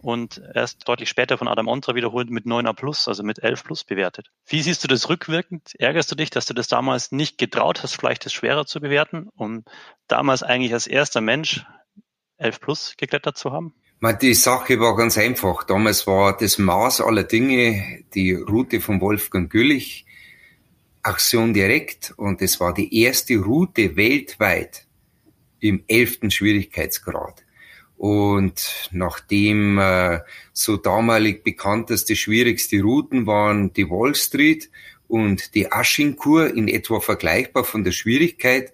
[0.05, 3.84] und erst deutlich später von Adam Ontra wiederholt mit 9a plus, also mit 11 plus
[3.84, 4.29] bewertet.
[4.45, 5.73] Wie siehst du das rückwirkend?
[5.79, 9.29] Ärgerst du dich, dass du das damals nicht getraut hast, vielleicht das schwerer zu bewerten
[9.36, 9.65] und
[10.08, 11.65] damals eigentlich als erster Mensch
[12.38, 13.73] 11 plus geklettert zu haben?
[14.01, 15.63] Die Sache war ganz einfach.
[15.63, 20.05] Damals war das Maß aller Dinge die Route von Wolfgang Güllich,
[21.01, 24.86] Aktion direkt, und es war die erste Route weltweit
[25.60, 27.43] im elften Schwierigkeitsgrad.
[27.97, 30.19] Und nachdem äh,
[30.51, 34.69] so damalig bekannteste schwierigste Routen waren die Wall Street
[35.08, 38.73] und die Aschinkur in etwa vergleichbar von der Schwierigkeit,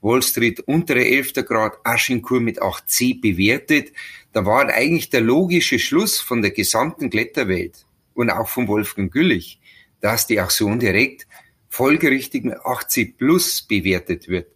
[0.00, 1.34] Wall Street untere 11.
[1.46, 3.92] Grad, Aschinkur mit 8c bewertet,
[4.32, 9.60] da war eigentlich der logische Schluss von der gesamten Kletterwelt und auch von Wolfgang Güllich,
[10.00, 11.26] dass die Aktion direkt
[11.68, 14.48] folgerichtig mit 80 plus bewertet wird.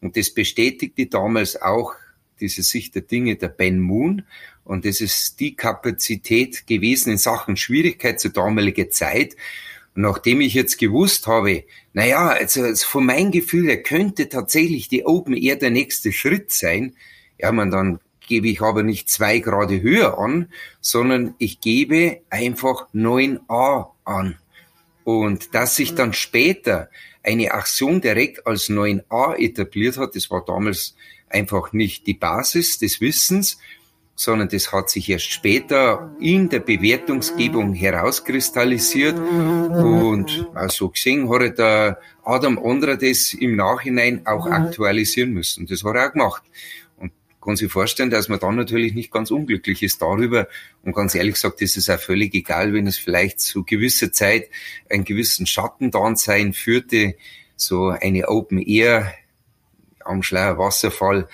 [0.00, 1.94] Und das bestätigte damals auch
[2.40, 4.22] diese Sicht der Dinge der Ben Moon.
[4.64, 9.36] Und das ist die Kapazität gewesen in Sachen Schwierigkeit zur damaligen Zeit.
[9.94, 14.88] Und nachdem ich jetzt gewusst habe, naja, also, also von meinem Gefühl her könnte tatsächlich
[14.88, 16.94] die Open Air der nächste Schritt sein,
[17.38, 20.48] ja, man dann gebe ich aber nicht zwei Grade höher an,
[20.80, 24.36] sondern ich gebe einfach 9a an.
[25.04, 26.88] Und dass sich dann später
[27.22, 30.96] eine Aktion direkt als 9a etabliert hat, das war damals
[31.28, 33.58] einfach nicht die Basis des Wissens,
[34.18, 39.16] sondern das hat sich erst später in der Bewertungsgebung herauskristallisiert.
[39.18, 45.66] Und so gesehen hat der Adam Ondra das im Nachhinein auch aktualisieren müssen.
[45.66, 46.42] Das hat er auch gemacht
[47.46, 50.48] kann sich vorstellen, dass man dann natürlich nicht ganz unglücklich ist darüber.
[50.82, 54.50] Und ganz ehrlich gesagt, ist es auch völlig egal, wenn es vielleicht zu gewisser Zeit
[54.90, 57.14] einen gewissen Schattendasein führte,
[57.54, 59.14] so eine Open Air
[60.04, 61.28] am Schleier Wasserfall.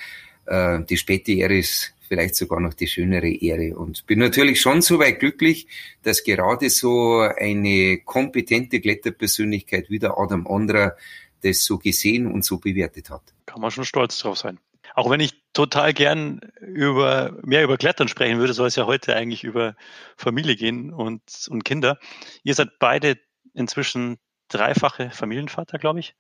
[0.47, 3.75] Äh, die späte Ehre ist vielleicht sogar noch die schönere Ehre.
[3.75, 5.67] Und bin natürlich schon so weit glücklich,
[6.03, 10.95] dass gerade so eine kompetente Kletterpersönlichkeit wie der Adam Ondra
[11.43, 13.23] das so gesehen und so bewertet hat.
[13.47, 14.59] Kann man schon stolz drauf sein.
[14.95, 19.17] Auch wenn ich total gern über mehr über Klettern sprechen würde, soll es ja heute
[19.17, 19.75] eigentlich über
[20.17, 21.99] Familie gehen und, und Kinder.
[22.43, 23.19] Ihr seid beide
[23.55, 26.15] inzwischen dreifache Familienvater, glaube ich.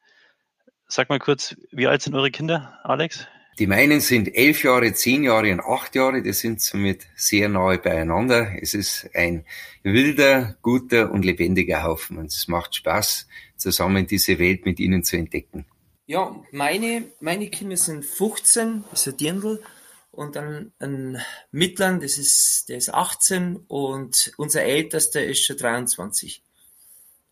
[0.86, 3.26] Sag mal kurz, wie alt sind eure Kinder, Alex?
[3.58, 6.22] Die meinen sind elf Jahre, zehn Jahre und acht Jahre.
[6.22, 8.52] Die sind somit sehr nahe beieinander.
[8.60, 9.44] Es ist ein
[9.82, 12.16] wilder, guter und lebendiger Haufen.
[12.16, 15.66] Und es macht Spaß, zusammen diese Welt mit ihnen zu entdecken.
[16.06, 19.62] Ja, meine, meine Kinder sind 15, ist ein Dirndl,
[20.12, 26.42] und dann ein Mittlern, das ist, der ist 18 und unser Ältester ist schon 23.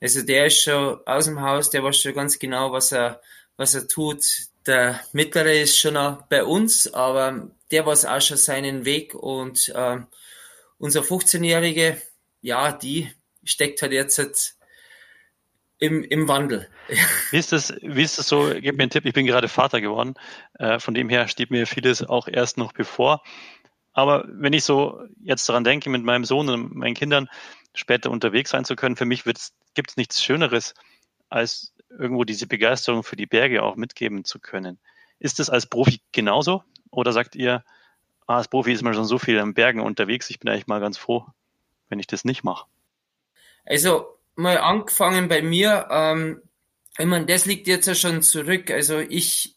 [0.01, 3.21] Also der ist schon aus dem Haus, der weiß schon ganz genau, was er,
[3.57, 4.25] was er tut.
[4.67, 9.69] Der Mittlere ist schon noch bei uns, aber der weiß auch schon seinen Weg und
[9.69, 9.99] äh,
[10.79, 12.01] unser 15-Jährige,
[12.41, 13.13] ja, die
[13.45, 14.55] steckt halt jetzt halt
[15.81, 16.69] im, im Wandel.
[17.31, 18.53] Wie ist das, wie ist das so?
[18.55, 20.15] Gib mir einen Tipp, ich bin gerade Vater geworden.
[20.59, 23.23] Äh, von dem her steht mir vieles auch erst noch bevor.
[23.93, 27.29] Aber wenn ich so jetzt daran denke, mit meinem Sohn und meinen Kindern
[27.75, 29.39] später unterwegs sein zu können, für mich gibt
[29.91, 30.75] es nichts Schöneres,
[31.29, 34.79] als irgendwo diese Begeisterung für die Berge auch mitgeben zu können.
[35.19, 36.63] Ist das als Profi genauso?
[36.91, 37.65] Oder sagt ihr,
[38.27, 40.81] ah, als Profi ist man schon so viel am Bergen unterwegs, ich bin eigentlich mal
[40.81, 41.27] ganz froh,
[41.89, 42.67] wenn ich das nicht mache?
[43.65, 46.43] Also mal angefangen bei mir, ähm,
[46.99, 48.71] ich meine, das liegt jetzt ja schon zurück.
[48.71, 49.57] Also ich,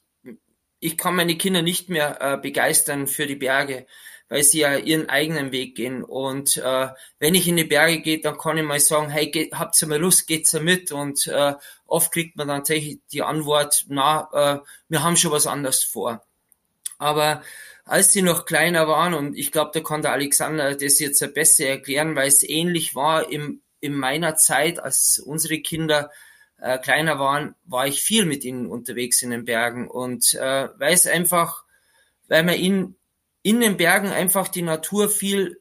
[0.79, 3.85] ich kann meine Kinder nicht mehr äh, begeistern für die Berge,
[4.29, 6.03] weil sie ja ihren eigenen Weg gehen.
[6.03, 9.53] Und äh, wenn ich in die Berge gehe, dann kann ich mal sagen, hey, geht,
[9.53, 10.91] habt ihr mal Lust, geht's ja mit?
[10.91, 11.53] Und äh,
[11.85, 16.23] oft kriegt man dann tatsächlich die Antwort, na, äh, wir haben schon was anderes vor.
[16.97, 17.41] Aber
[17.85, 21.65] als sie noch kleiner waren, und ich glaube, da kann der Alexander das jetzt besser
[21.65, 26.09] erklären, weil es ähnlich war im in meiner Zeit, als unsere Kinder
[26.57, 31.07] äh, kleiner waren, war ich viel mit ihnen unterwegs in den Bergen und äh, weiß
[31.07, 31.65] einfach,
[32.29, 32.95] weil man in,
[33.41, 35.59] in den Bergen einfach die Natur viel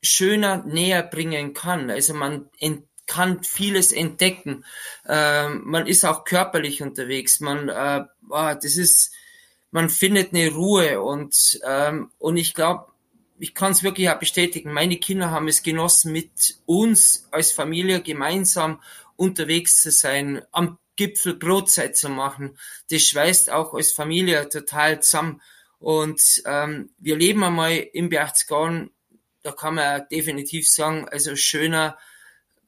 [0.00, 1.90] schöner näher bringen kann.
[1.90, 2.48] Also man
[3.06, 4.64] kann vieles entdecken.
[5.04, 7.40] Äh, man ist auch körperlich unterwegs.
[7.40, 9.12] Man, äh, oh, das ist,
[9.72, 12.86] man findet eine Ruhe und ähm, und ich glaube,
[13.40, 18.02] ich kann es wirklich auch bestätigen, meine Kinder haben es genossen, mit uns als Familie
[18.02, 18.80] gemeinsam
[19.16, 22.58] unterwegs zu sein, am Gipfel Brotzeit zu machen.
[22.90, 25.40] Das schweißt auch als Familie total zusammen.
[25.78, 28.90] Und ähm, wir leben einmal im Berchtesgaden,
[29.42, 31.96] da kann man definitiv sagen, also schöner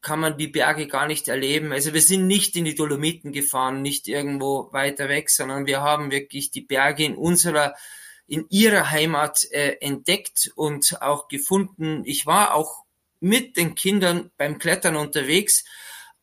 [0.01, 1.73] kann man die Berge gar nicht erleben.
[1.73, 6.11] Also wir sind nicht in die Dolomiten gefahren, nicht irgendwo weiter weg, sondern wir haben
[6.11, 7.75] wirklich die Berge in unserer
[8.33, 12.03] in ihrer Heimat äh, entdeckt und auch gefunden.
[12.07, 12.85] Ich war auch
[13.21, 15.64] mit den Kindern beim Klettern unterwegs,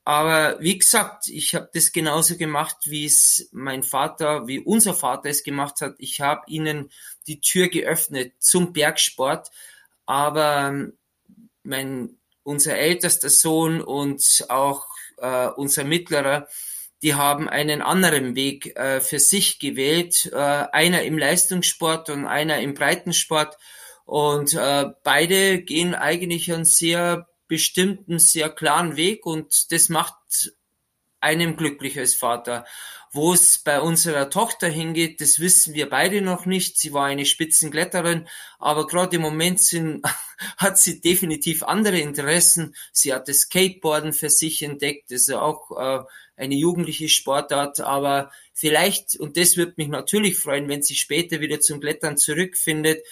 [0.06, 5.30] aber wie gesagt, ich habe das genauso gemacht, wie es mein Vater, wie unser Vater
[5.30, 5.98] es gemacht hat.
[6.00, 6.90] Ich habe ihnen
[7.28, 9.52] die Tür geöffnet zum Bergsport,
[10.08, 10.98] aber ähm,
[11.62, 16.48] mein unser ältester Sohn und auch äh, unser mittlerer
[17.02, 22.60] die haben einen anderen Weg äh, für sich gewählt, äh, einer im Leistungssport und einer
[22.60, 23.58] im Breitensport.
[24.06, 30.16] Und äh, beide gehen eigentlich einen sehr bestimmten, sehr klaren Weg und das macht
[31.22, 32.66] einem glücklich als Vater.
[33.12, 36.78] Wo es bei unserer Tochter hingeht, das wissen wir beide noch nicht.
[36.78, 38.28] Sie war eine Spitzenkletterin,
[38.60, 40.06] aber gerade im Moment sind,
[40.58, 42.76] hat sie definitiv andere Interessen.
[42.92, 46.04] Sie hat das Skateboarden für sich entdeckt, das ist auch äh,
[46.40, 51.60] eine jugendliche Sportart, aber vielleicht, und das wird mich natürlich freuen, wenn sie später wieder
[51.60, 53.04] zum Klettern zurückfindet,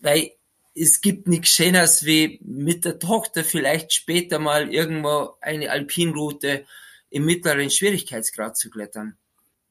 [0.00, 0.32] weil
[0.74, 6.66] es gibt nichts Schöneres wie mit der Tochter vielleicht später mal irgendwo eine Alpinroute
[7.10, 9.16] im mittleren Schwierigkeitsgrad zu klettern.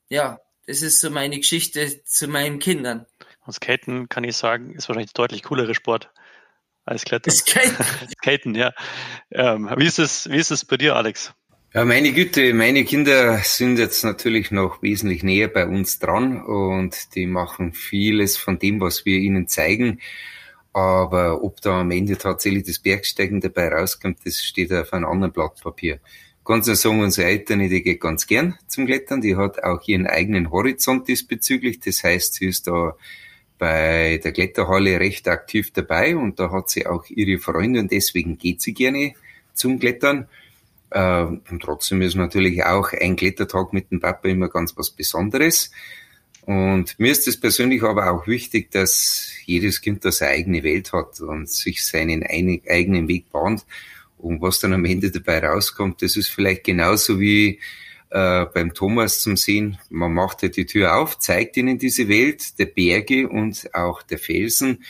[0.10, 3.06] Ja, das ist so meine Geschichte zu meinen Kindern.
[3.46, 6.12] Und Skaten, kann ich sagen, ist wahrscheinlich der deutlich coolere Sport
[6.86, 7.34] als Klettern.
[7.34, 7.86] Skaten,
[8.22, 8.74] Skaten ja.
[9.32, 11.34] Ähm, wie, ist es, wie ist es bei dir, Alex?
[11.74, 17.16] Ja, meine Güte, meine Kinder sind jetzt natürlich noch wesentlich näher bei uns dran und
[17.16, 20.02] die machen vieles von dem, was wir ihnen zeigen.
[20.74, 25.32] Aber ob da am Ende tatsächlich das Bergsteigen dabei rauskommt, das steht auf einem anderen
[25.32, 26.02] Blatt Papier.
[26.44, 29.22] Ganz sagen, unsere Eltern, die geht ganz gern zum Klettern.
[29.22, 31.80] Die hat auch ihren eigenen Horizont diesbezüglich.
[31.80, 32.98] Das heißt, sie ist da
[33.58, 38.38] bei der Kletterhalle recht aktiv dabei und da hat sie auch ihre Freunde und deswegen
[38.38, 39.14] geht sie gerne
[39.54, 40.28] zum Klettern.
[40.92, 45.72] Äh, und trotzdem ist natürlich auch ein Klettertag mit dem Papa immer ganz was Besonderes.
[46.44, 50.92] Und mir ist es persönlich aber auch wichtig, dass jedes Kind da seine eigene Welt
[50.92, 53.66] hat und sich seinen eigenen Weg bahnt.
[54.18, 57.60] Und was dann am Ende dabei rauskommt, das ist vielleicht genauso wie
[58.10, 59.78] äh, beim Thomas zum Sehen.
[59.90, 64.20] Man macht halt die Tür auf, zeigt ihnen diese Welt der Berge und auch der
[64.20, 64.84] Felsen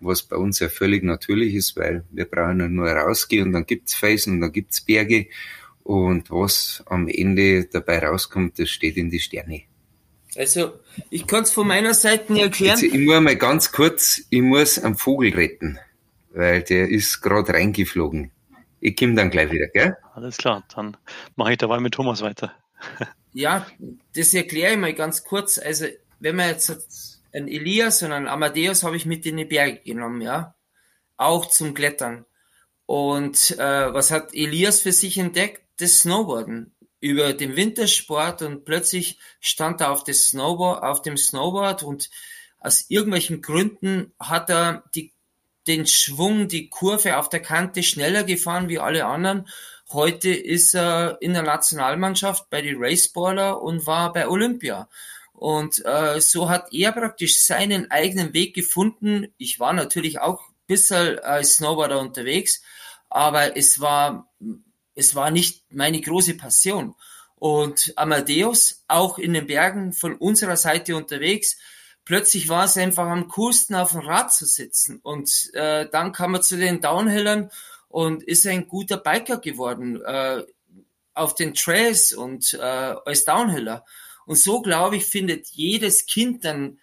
[0.00, 3.66] was bei uns ja völlig natürlich ist, weil wir brauchen ja nur rausgehen und dann
[3.66, 5.26] gibt's Felsen und dann gibt's Berge
[5.82, 9.62] und was am Ende dabei rauskommt, das steht in die Sterne.
[10.36, 10.80] Also,
[11.10, 12.80] ich kann es von meiner Seite nicht erklären.
[12.80, 15.78] Jetzt, ich muss mal ganz kurz, ich muss einen Vogel retten,
[16.30, 18.32] weil der ist gerade reingeflogen.
[18.80, 19.96] Ich komme dann gleich wieder, gell?
[20.14, 20.96] Alles klar, dann
[21.36, 22.52] mache ich dabei mit Thomas weiter.
[23.32, 23.66] ja,
[24.14, 25.58] das erkläre ich mal ganz kurz.
[25.58, 25.86] Also,
[26.18, 30.20] wenn man jetzt einen Elias und einen Amadeus habe ich mit in die Berge genommen,
[30.20, 30.54] ja.
[31.16, 32.24] Auch zum Klettern.
[32.86, 35.62] Und äh, was hat Elias für sich entdeckt?
[35.78, 36.74] Das Snowboarden.
[37.00, 42.08] Über den Wintersport und plötzlich stand er auf, das Snowboard, auf dem Snowboard und
[42.60, 45.12] aus irgendwelchen Gründen hat er die,
[45.66, 49.48] den Schwung, die Kurve auf der Kante schneller gefahren wie alle anderen.
[49.92, 54.88] Heute ist er in der Nationalmannschaft bei den Raceballer und war bei Olympia.
[55.34, 59.26] Und äh, so hat er praktisch seinen eigenen Weg gefunden.
[59.36, 62.62] Ich war natürlich auch ein bisschen als Snowboarder unterwegs,
[63.10, 64.32] aber es war,
[64.94, 66.94] es war nicht meine große Passion.
[67.34, 71.58] Und Amadeus, auch in den Bergen von unserer Seite unterwegs,
[72.04, 75.00] plötzlich war es einfach am coolsten auf dem Rad zu sitzen.
[75.02, 77.50] Und äh, dann kam er zu den Downhillern
[77.88, 80.42] und ist ein guter Biker geworden äh,
[81.12, 83.84] auf den Trails und äh, als Downhiller.
[84.26, 86.78] Und so, glaube ich, findet jedes Kind dann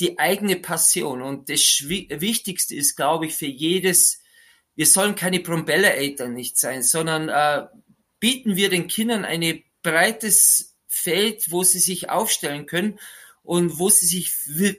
[0.00, 1.22] die eigene Passion.
[1.22, 4.22] Und das Wichtigste ist, glaube ich, für jedes,
[4.74, 7.66] wir sollen keine Propeller-Eltern nicht sein, sondern äh,
[8.20, 12.98] bieten wir den Kindern ein breites Feld, wo sie sich aufstellen können
[13.42, 14.32] und wo sie sich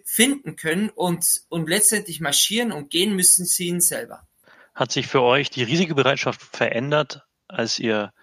[0.05, 4.27] finden können und, und letztendlich marschieren und gehen müssen sie ihn selber.
[4.75, 8.13] Hat sich für euch die Risikobereitschaft verändert, als ihr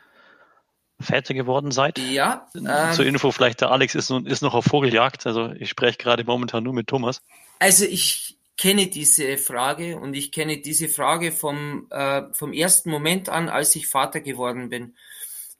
[1.01, 1.99] Väter geworden seid?
[1.99, 2.49] Ja.
[2.55, 6.25] Ähm, Zur Info vielleicht, der Alex ist, ist noch auf Vogeljagd, also ich spreche gerade
[6.25, 7.21] momentan nur mit Thomas.
[7.59, 13.29] Also ich kenne diese Frage und ich kenne diese Frage vom, äh, vom ersten Moment
[13.29, 14.95] an, als ich Vater geworden bin.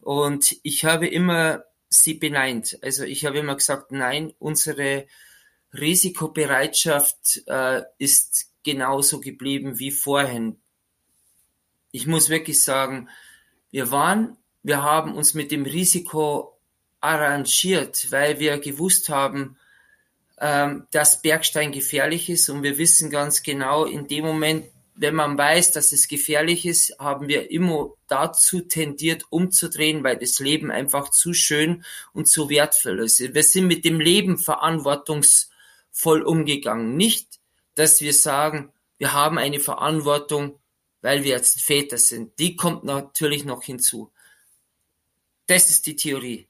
[0.01, 2.79] Und ich habe immer sie beneint.
[2.83, 5.07] Also ich habe immer gesagt, nein, unsere
[5.73, 10.61] Risikobereitschaft äh, ist genauso geblieben wie vorhin.
[11.91, 13.09] Ich muss wirklich sagen,
[13.71, 16.59] wir waren wir haben uns mit dem Risiko
[17.01, 19.59] arrangiert, weil wir gewusst haben,
[20.41, 24.65] ähm, dass Bergstein gefährlich ist und wir wissen ganz genau, in dem Moment,
[24.97, 30.39] wenn man weiß, dass es gefährlich ist, haben wir immer dazu tendiert, umzudrehen, weil das
[30.39, 33.21] Leben einfach zu schön und zu wertvoll ist.
[33.21, 36.97] Wir sind mit dem Leben verantwortungsvoll umgegangen.
[36.97, 37.41] Nicht,
[37.75, 40.59] dass wir sagen, wir haben eine Verantwortung,
[41.03, 42.39] weil wir jetzt Väter sind.
[42.39, 44.11] Die kommt natürlich noch hinzu.
[45.47, 46.49] Das ist die Theorie.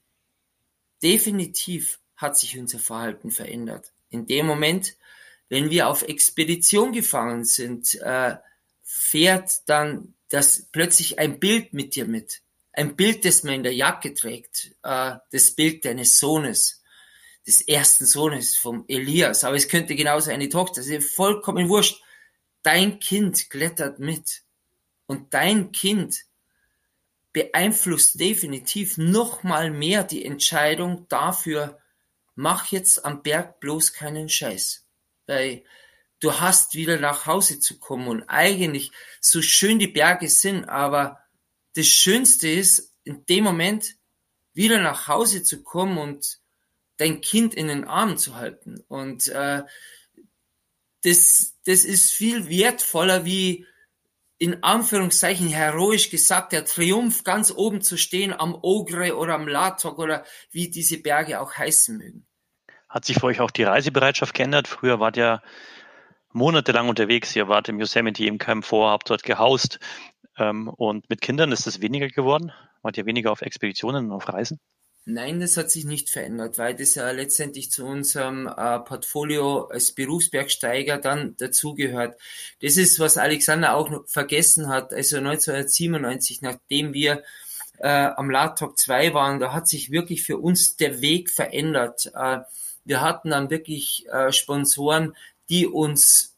[1.03, 3.93] Definitiv hat sich unser Verhalten verändert.
[4.09, 4.97] In dem Moment,
[5.49, 8.37] wenn wir auf Expedition gefangen sind, äh,
[8.83, 12.41] fährt dann das plötzlich ein Bild mit dir mit.
[12.73, 14.75] Ein Bild, das man in der Jacke trägt.
[14.83, 16.83] Äh, das Bild deines Sohnes.
[17.47, 19.45] Des ersten Sohnes vom Elias.
[19.45, 21.03] Aber es könnte genauso eine Tochter sein.
[21.03, 22.03] Vollkommen wurscht.
[22.63, 24.43] Dein Kind klettert mit.
[25.07, 26.25] Und dein Kind
[27.35, 31.79] beeinflusst definitiv noch mal mehr die Entscheidung dafür,
[32.37, 34.87] mach jetzt am Berg bloß keinen Scheiß.
[35.27, 35.65] Weil
[36.21, 41.21] du hast wieder nach Hause zu kommen und eigentlich so schön die Berge sind, aber
[41.75, 43.97] das Schönste ist, in dem Moment
[44.53, 46.39] wieder nach Hause zu kommen und
[46.99, 48.85] dein Kind in den Armen zu halten.
[48.87, 49.65] Und äh,
[51.03, 53.67] das, das ist viel wertvoller wie
[54.45, 59.99] in Anführungszeichen heroisch gesagt, der Triumph ganz oben zu stehen am Ogre oder am Latok
[59.99, 62.27] oder wie diese Berge auch heißen mögen.
[62.87, 64.69] Hat sich für euch auch die Reisebereitschaft geändert?
[64.69, 65.41] Früher wart ihr
[66.35, 69.79] monatelang unterwegs, ihr wart im Yosemite im KM vor, habt dort gehaust
[70.37, 72.53] ähm, und mit Kindern ist es weniger geworden?
[72.83, 74.61] Wart ihr weniger auf Expeditionen und auf Reisen?
[75.07, 79.93] Nein, das hat sich nicht verändert, weil das ja letztendlich zu unserem äh, Portfolio als
[79.93, 82.19] Berufsbergsteiger dann dazugehört.
[82.63, 84.95] Das ist, was Alexander auch vergessen hat.
[84.95, 87.23] Also 1997, nachdem wir
[87.81, 92.11] äh, am Latok 2 waren, da hat sich wirklich für uns der Weg verändert.
[92.15, 92.39] Äh,
[92.87, 95.15] wir hatten dann wirklich äh, Sponsoren,
[95.51, 96.31] die uns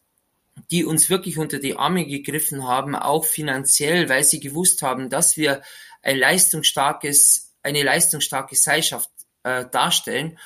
[0.71, 5.37] die uns wirklich unter die Arme gegriffen haben, auch finanziell, weil sie gewusst haben, dass
[5.37, 5.61] wir
[6.03, 9.11] ein leistungsstarkes eine leistungsstarke Gesellschaft
[9.43, 10.39] äh, darstellen.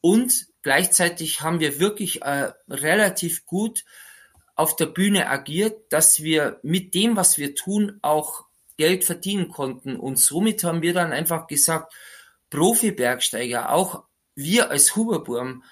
[0.00, 3.84] Und gleichzeitig haben wir wirklich äh, relativ gut
[4.54, 8.44] auf der Bühne agiert, dass wir mit dem, was wir tun, auch
[8.76, 9.96] Geld verdienen konnten.
[9.96, 11.92] Und somit haben wir dann einfach gesagt,
[12.50, 14.04] Profi-Bergsteiger, auch
[14.34, 15.64] wir als Huberburm,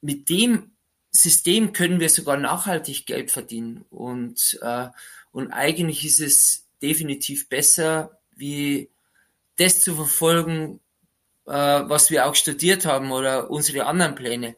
[0.00, 0.72] mit dem
[1.12, 3.84] System können wir sogar nachhaltig Geld verdienen.
[3.90, 4.88] Und, äh,
[5.30, 8.90] und eigentlich ist es definitiv besser, wie
[9.56, 10.80] das zu verfolgen,
[11.46, 14.56] äh, was wir auch studiert haben oder unsere anderen Pläne.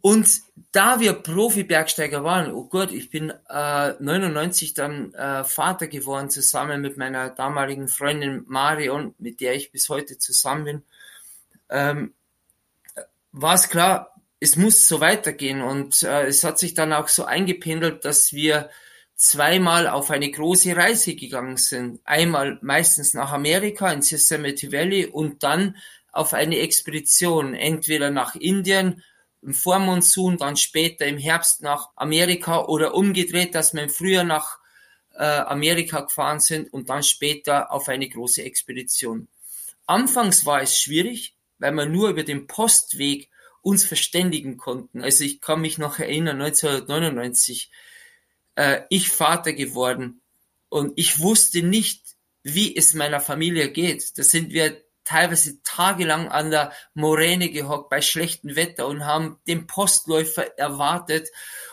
[0.00, 6.30] Und da wir Profi-Bergsteiger waren, oh Gott, ich bin äh, 99 dann äh, Vater geworden,
[6.30, 10.82] zusammen mit meiner damaligen Freundin Marion, mit der ich bis heute zusammen bin,
[11.70, 12.14] ähm,
[13.32, 17.24] war es klar, es muss so weitergehen und äh, es hat sich dann auch so
[17.24, 18.70] eingependelt, dass wir
[19.16, 22.00] zweimal auf eine große Reise gegangen sind.
[22.04, 25.76] Einmal meistens nach Amerika ins Yosemite Valley und dann
[26.12, 29.02] auf eine Expedition, entweder nach Indien
[29.42, 34.58] im Vormonsun, dann später im Herbst nach Amerika oder umgedreht, dass wir im Frühjahr nach
[35.14, 39.28] äh, Amerika gefahren sind und dann später auf eine große Expedition.
[39.86, 43.30] Anfangs war es schwierig, weil wir nur über den Postweg
[43.62, 45.02] uns verständigen konnten.
[45.02, 47.70] Also ich kann mich noch erinnern, 1999,
[48.56, 50.20] äh, ich Vater geworden
[50.68, 52.02] und ich wusste nicht,
[52.42, 54.18] wie es meiner Familie geht.
[54.18, 59.66] Da sind wir teilweise tagelang an der Moräne gehockt bei schlechtem Wetter und haben den
[59.66, 61.28] Postläufer erwartet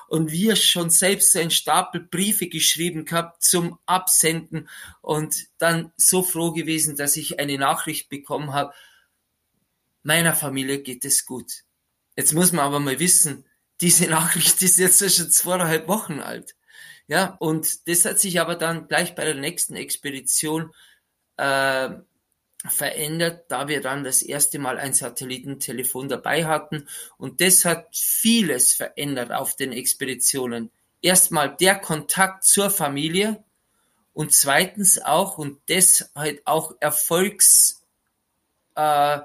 [0.08, 4.70] und wir schon selbst einen Stapel Briefe geschrieben gehabt zum Absenden
[5.02, 8.74] und dann so froh gewesen, dass ich eine Nachricht bekommen habe,
[10.04, 11.64] meiner Familie geht es gut.
[12.16, 13.46] Jetzt muss man aber mal wissen,
[13.82, 16.56] diese Nachricht ist jetzt schon zweieinhalb Wochen alt.
[17.14, 20.74] Ja, und das hat sich aber dann gleich bei der nächsten Expedition
[21.38, 21.90] äh,
[22.68, 26.88] verändert, da wir dann das erste Mal ein Satellitentelefon dabei hatten.
[27.20, 30.72] Und das hat vieles verändert auf den Expeditionen.
[31.04, 33.44] Erstmal der Kontakt zur Familie
[34.14, 37.84] und zweitens auch, und das halt auch Erfolgs,
[38.74, 39.20] äh,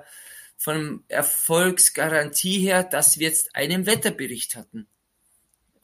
[0.59, 4.89] von Erfolgsgarantie her, dass wir jetzt einen Wetterbericht hatten.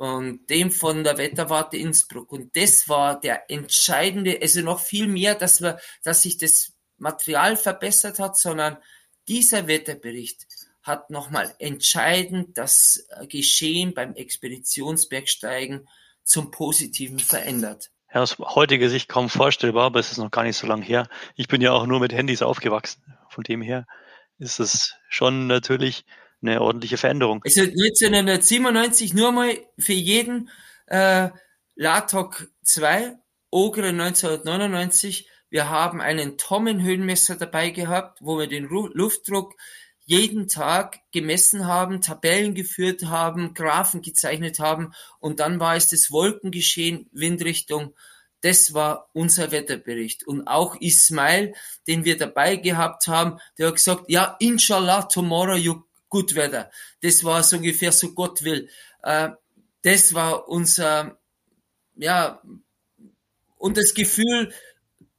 [0.04, 2.30] Und dem von der Wetterwarte Innsbruck.
[2.30, 7.56] Und das war der entscheidende, also noch viel mehr, dass wir, dass sich das Material
[7.56, 8.76] verbessert hat, sondern
[9.28, 10.46] dieser Wetterbericht
[10.82, 15.88] hat nochmal entscheidend das Geschehen beim Expeditionsbergsteigen
[16.22, 17.90] zum Positiven verändert.
[18.12, 21.08] Ja, aus heutiger Sicht kaum vorstellbar, aber es ist noch gar nicht so lange her.
[21.34, 23.02] Ich bin ja auch nur mit Handys aufgewachsen.
[23.30, 23.86] Von dem her
[24.38, 26.04] ist es schon natürlich
[26.42, 27.42] eine ordentliche Veränderung.
[27.44, 30.50] Also 1997 nur mal für jeden
[30.86, 31.30] äh,
[31.74, 33.16] Latok 2,
[33.50, 35.28] Ogre 1999.
[35.50, 39.54] Wir haben einen Tommen-Höhenmesser dabei gehabt, wo wir den Ru Luftdruck
[40.06, 46.10] jeden Tag gemessen haben, Tabellen geführt haben, Graphen gezeichnet haben und dann war es das
[46.10, 47.94] Wolkengeschehen, Windrichtung
[48.44, 50.26] das war unser Wetterbericht.
[50.26, 51.54] Und auch Ismail,
[51.86, 55.82] den wir dabei gehabt haben, der hat gesagt, ja, inshallah, tomorrow you
[56.14, 56.70] good weather.
[57.00, 58.68] Das war so ungefähr so Gott will.
[59.02, 59.30] Äh,
[59.82, 61.18] das war unser,
[61.96, 62.40] ja,
[63.58, 64.52] und das Gefühl,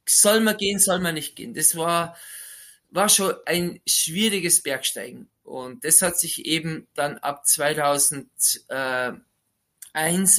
[0.08, 1.52] soll man gehen, soll man nicht gehen.
[1.52, 2.16] Das war,
[2.88, 5.28] war schon ein schwieriges Bergsteigen.
[5.42, 9.20] Und das hat sich eben dann ab 2001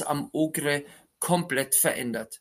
[0.02, 0.84] am Ogre
[1.20, 2.40] komplett verändert.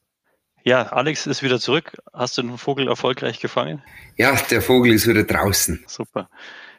[0.64, 1.98] Ja, Alex ist wieder zurück.
[2.12, 3.84] Hast du den Vogel erfolgreich gefangen?
[4.18, 5.86] Ja, der Vogel ist wieder draußen.
[5.88, 6.30] Super.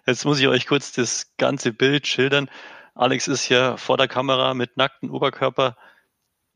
[0.09, 2.51] Jetzt muss ich euch kurz das ganze Bild schildern.
[2.95, 5.77] Alex ist ja vor der Kamera mit nacktem Oberkörper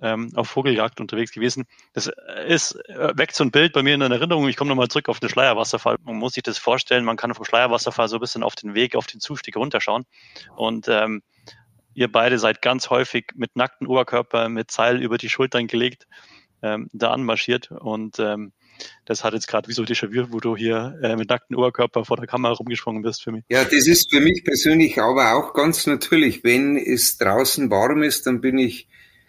[0.00, 1.66] ähm, auf Vogeljagd unterwegs gewesen.
[1.92, 2.10] Das
[2.46, 4.48] ist, äh, weckt so ein Bild bei mir in Erinnerung.
[4.48, 5.96] Ich komme nochmal zurück auf den Schleierwasserfall.
[6.02, 8.96] Man muss sich das vorstellen, man kann vom Schleierwasserfall so ein bisschen auf den Weg,
[8.96, 10.06] auf den Zustieg runterschauen.
[10.56, 11.22] Und ähm,
[11.92, 16.06] ihr beide seid ganz häufig mit nacktem Oberkörper, mit Seil über die Schultern gelegt
[16.62, 18.52] ähm, da anmarschiert und ähm,
[19.04, 22.16] das hat jetzt gerade wie so Déjà-vu, wo du hier äh, mit nacktem Oberkörper vor
[22.16, 23.44] der Kamera rumgesprungen bist für mich.
[23.48, 26.44] Ja, das ist für mich persönlich aber auch ganz natürlich.
[26.44, 28.88] Wenn es draußen warm ist, dann bin ich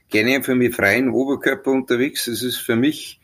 [0.09, 2.25] gerne für mich freien Oberkörper unterwegs.
[2.25, 3.19] Das ist für mich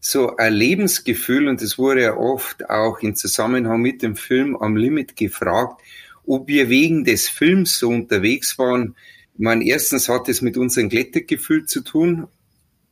[0.00, 4.76] so ein Lebensgefühl und es wurde ja oft auch in Zusammenhang mit dem Film am
[4.76, 5.80] Limit gefragt,
[6.26, 8.94] ob wir wegen des Films so unterwegs waren.
[9.34, 12.28] Ich meine, erstens hat es mit unserem Klettergefühl zu tun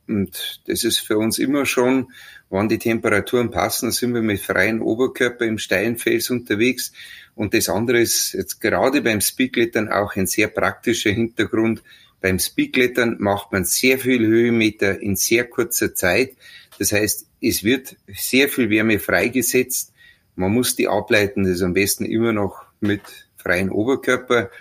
[0.07, 2.11] und das ist für uns immer schon,
[2.53, 6.93] wann die Temperaturen passen, sind wir mit freiem Oberkörper im steilen Fels unterwegs.
[7.33, 11.81] Und das andere ist jetzt gerade beim Speedklettern auch ein sehr praktischer Hintergrund.
[12.21, 16.37] Beim Speedklettern macht man sehr viel Höhenmeter in sehr kurzer Zeit.
[16.77, 19.91] Das heißt, es wird sehr viel Wärme freigesetzt.
[20.35, 23.01] Man muss die ableiten, das ist am besten immer noch mit
[23.35, 24.51] freiem Oberkörper.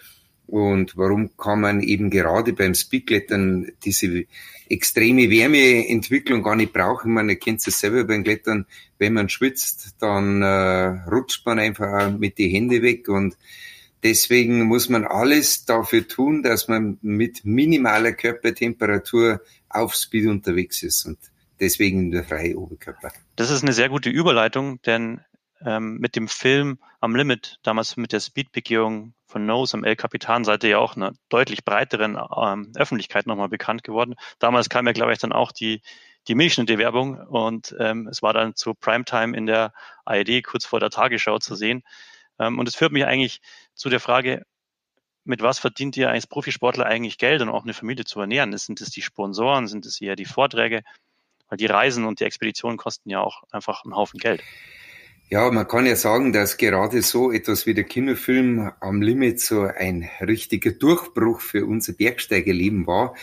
[0.52, 4.26] Und warum kann man eben gerade beim Speedklettern diese
[4.68, 7.14] extreme Wärmeentwicklung gar nicht brauchen?
[7.14, 8.66] Man kennt es selber beim Klettern,
[8.98, 13.38] wenn man schwitzt, dann äh, rutscht man einfach mit die Hände weg und
[14.02, 19.40] deswegen muss man alles dafür tun, dass man mit minimaler Körpertemperatur
[19.70, 21.16] auf Speed unterwegs ist und
[21.60, 23.10] deswegen der freie Oberkörper.
[23.36, 25.22] Das ist eine sehr gute Überleitung, denn
[25.64, 30.44] ähm, mit dem Film am Limit, damals mit der Speedbegehung von Nose am El Capitan
[30.44, 34.14] seid ihr ja auch einer deutlich breiteren ähm, Öffentlichkeit nochmal bekannt geworden.
[34.38, 35.80] Damals kam ja, glaube ich, dann auch die,
[36.28, 39.72] die Milchschnitte-Werbung und ähm, es war dann zu Primetime in der
[40.04, 41.82] ARD kurz vor der Tagesschau zu sehen.
[42.38, 43.40] Ähm, und es führt mich eigentlich
[43.74, 44.44] zu der Frage,
[45.24, 48.56] mit was verdient ihr als Profisportler eigentlich Geld und auch eine Familie zu ernähren?
[48.58, 49.66] Sind es die Sponsoren?
[49.66, 50.82] Sind es eher die Vorträge?
[51.48, 54.42] Weil die Reisen und die Expeditionen kosten ja auch einfach einen Haufen Geld.
[55.32, 59.62] Ja, man kann ja sagen, dass gerade so etwas wie der Kinofilm am Limit so
[59.62, 63.14] ein richtiger Durchbruch für unser Bergsteigerleben war.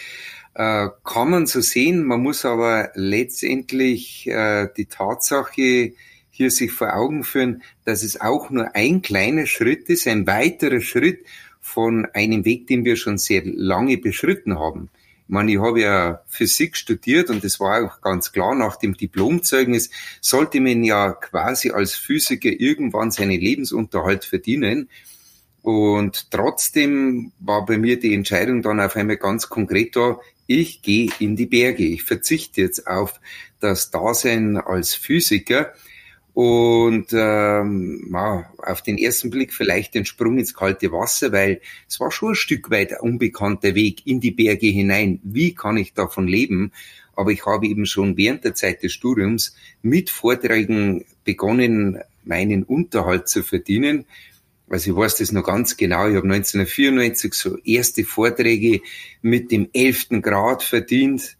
[0.56, 5.94] Äh, kann man so sehen, man muss aber letztendlich äh, die Tatsache
[6.32, 10.82] hier sich vor Augen führen, dass es auch nur ein kleiner Schritt ist, ein weiterer
[10.82, 11.24] Schritt
[11.62, 14.90] von einem Weg, den wir schon sehr lange beschritten haben.
[15.32, 19.92] Meine, ich habe ja Physik studiert und es war auch ganz klar, nach dem Diplomzeugnis
[20.22, 24.90] sollte man ja quasi als Physiker irgendwann seinen Lebensunterhalt verdienen.
[25.62, 31.12] Und trotzdem war bei mir die Entscheidung dann auf einmal ganz konkret da, ich gehe
[31.20, 31.84] in die Berge.
[31.84, 33.20] Ich verzichte jetzt auf
[33.60, 35.74] das Dasein als Physiker
[36.40, 42.00] und ähm, ja, auf den ersten Blick vielleicht den Sprung ins kalte Wasser, weil es
[42.00, 45.20] war schon ein Stück weit ein unbekannter Weg in die Berge hinein.
[45.22, 46.72] Wie kann ich davon leben?
[47.14, 53.28] Aber ich habe eben schon während der Zeit des Studiums mit Vorträgen begonnen, meinen Unterhalt
[53.28, 54.06] zu verdienen.
[54.70, 56.08] Also ich weiß das noch ganz genau.
[56.08, 58.80] Ich habe 1994 so erste Vorträge
[59.22, 61.36] mit dem elften Grad verdient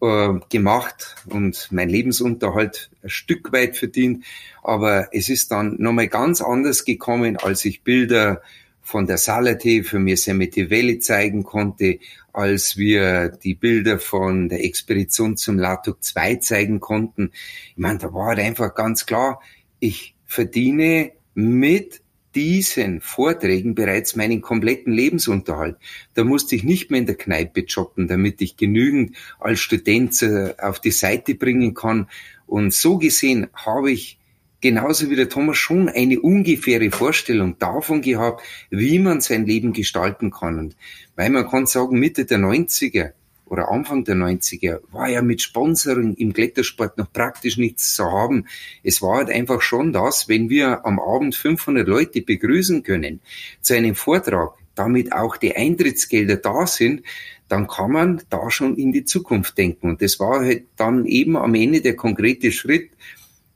[0.00, 4.24] äh, gemacht und mein Lebensunterhalt ein Stück weit verdient.
[4.62, 8.42] Aber es ist dann nochmal ganz anders gekommen, als ich Bilder
[8.82, 11.98] von der Salate für Yosemite Valley zeigen konnte,
[12.32, 17.30] als wir die Bilder von der Expedition zum Latuk 2 zeigen konnten.
[17.70, 19.40] Ich meine, da war halt einfach ganz klar,
[19.78, 22.02] ich verdiene mit
[22.34, 25.76] diesen Vorträgen bereits meinen kompletten Lebensunterhalt.
[26.14, 30.54] Da musste ich nicht mehr in der Kneipe jobben, damit ich genügend als Student äh,
[30.58, 32.08] auf die Seite bringen kann.
[32.46, 34.18] Und so gesehen habe ich
[34.60, 40.30] genauso wie der Thomas schon eine ungefähre Vorstellung davon gehabt, wie man sein Leben gestalten
[40.30, 40.58] kann.
[40.58, 40.76] Und
[41.16, 43.12] weil man kann sagen, Mitte der 90er
[43.50, 48.46] oder Anfang der 90er war ja mit Sponsoring im Klettersport noch praktisch nichts zu haben.
[48.84, 53.20] Es war halt einfach schon das, wenn wir am Abend 500 Leute begrüßen können
[53.60, 57.02] zu einem Vortrag, damit auch die Eintrittsgelder da sind,
[57.48, 59.90] dann kann man da schon in die Zukunft denken.
[59.90, 62.90] Und das war halt dann eben am Ende der konkrete Schritt.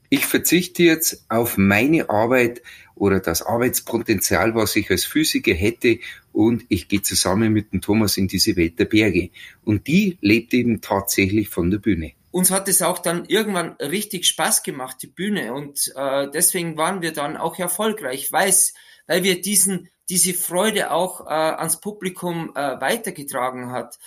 [0.09, 2.61] Ich verzichte jetzt auf meine Arbeit
[2.95, 5.99] oder das Arbeitspotenzial, was ich als Physiker hätte,
[6.31, 9.29] und ich gehe zusammen mit dem Thomas in diese Welt der Berge.
[9.63, 12.11] Und die lebt eben tatsächlich von der Bühne.
[12.31, 15.53] Uns hat es auch dann irgendwann richtig Spaß gemacht, die Bühne.
[15.53, 18.73] Und äh, deswegen waren wir dann auch erfolgreich, weiß,
[19.07, 23.97] weil wir diesen, diese Freude auch äh, ans Publikum äh, weitergetragen hat.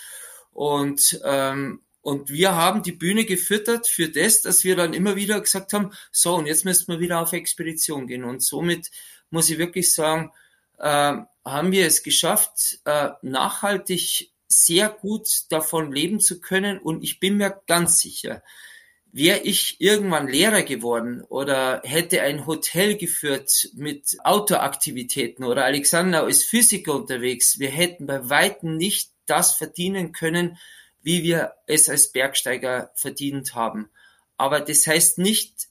[0.53, 5.39] Und ähm, und wir haben die Bühne gefüttert für das, dass wir dann immer wieder
[5.39, 8.23] gesagt haben, so, und jetzt müssen wir wieder auf Expedition gehen.
[8.23, 8.89] Und somit
[9.29, 10.31] muss ich wirklich sagen,
[10.79, 16.79] äh, haben wir es geschafft, äh, nachhaltig sehr gut davon leben zu können.
[16.79, 18.41] Und ich bin mir ganz sicher,
[19.11, 26.43] wäre ich irgendwann Lehrer geworden oder hätte ein Hotel geführt mit Outdoor-Aktivitäten oder Alexander ist
[26.43, 30.57] Physiker unterwegs, wir hätten bei Weitem nicht das verdienen können,
[31.09, 33.89] wie wir es als Bergsteiger verdient haben.
[34.37, 35.69] Aber das heißt nicht,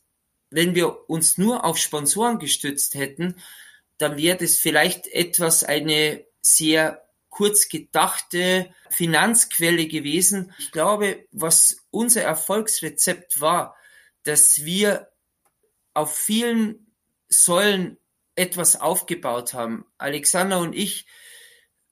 [0.50, 3.36] wenn wir uns nur auf Sponsoren gestützt hätten,
[3.98, 10.52] dann wäre das vielleicht etwas eine sehr kurz gedachte Finanzquelle gewesen.
[10.58, 13.76] Ich glaube, was unser Erfolgsrezept war,
[14.24, 15.08] dass wir
[15.94, 16.92] auf vielen
[17.28, 17.96] Säulen
[18.34, 19.84] etwas aufgebaut haben.
[19.98, 21.06] Alexander und ich,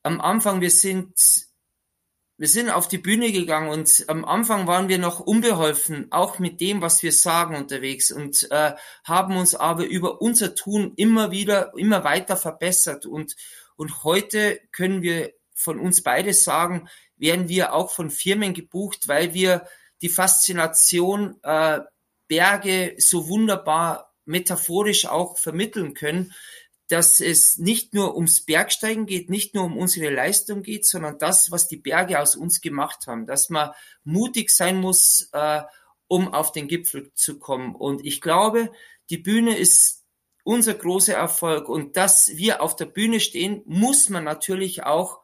[0.02, 1.14] am Anfang, wir sind
[2.38, 6.60] wir sind auf die Bühne gegangen und am Anfang waren wir noch unbeholfen, auch mit
[6.60, 8.72] dem, was wir sagen unterwegs und äh,
[9.04, 13.36] haben uns aber über unser Tun immer wieder, immer weiter verbessert und,
[13.76, 19.32] und heute können wir von uns beide sagen, werden wir auch von Firmen gebucht, weil
[19.32, 19.66] wir
[20.02, 21.80] die Faszination äh,
[22.28, 26.34] Berge so wunderbar metaphorisch auch vermitteln können
[26.88, 31.50] dass es nicht nur ums Bergsteigen geht, nicht nur um unsere Leistung geht, sondern das,
[31.50, 33.72] was die Berge aus uns gemacht haben, dass man
[34.04, 35.62] mutig sein muss, äh,
[36.08, 37.74] um auf den Gipfel zu kommen.
[37.74, 38.70] Und ich glaube,
[39.10, 40.04] die Bühne ist
[40.46, 41.68] unser großer Erfolg.
[41.68, 45.20] Und dass wir auf der Bühne stehen, muss man natürlich auch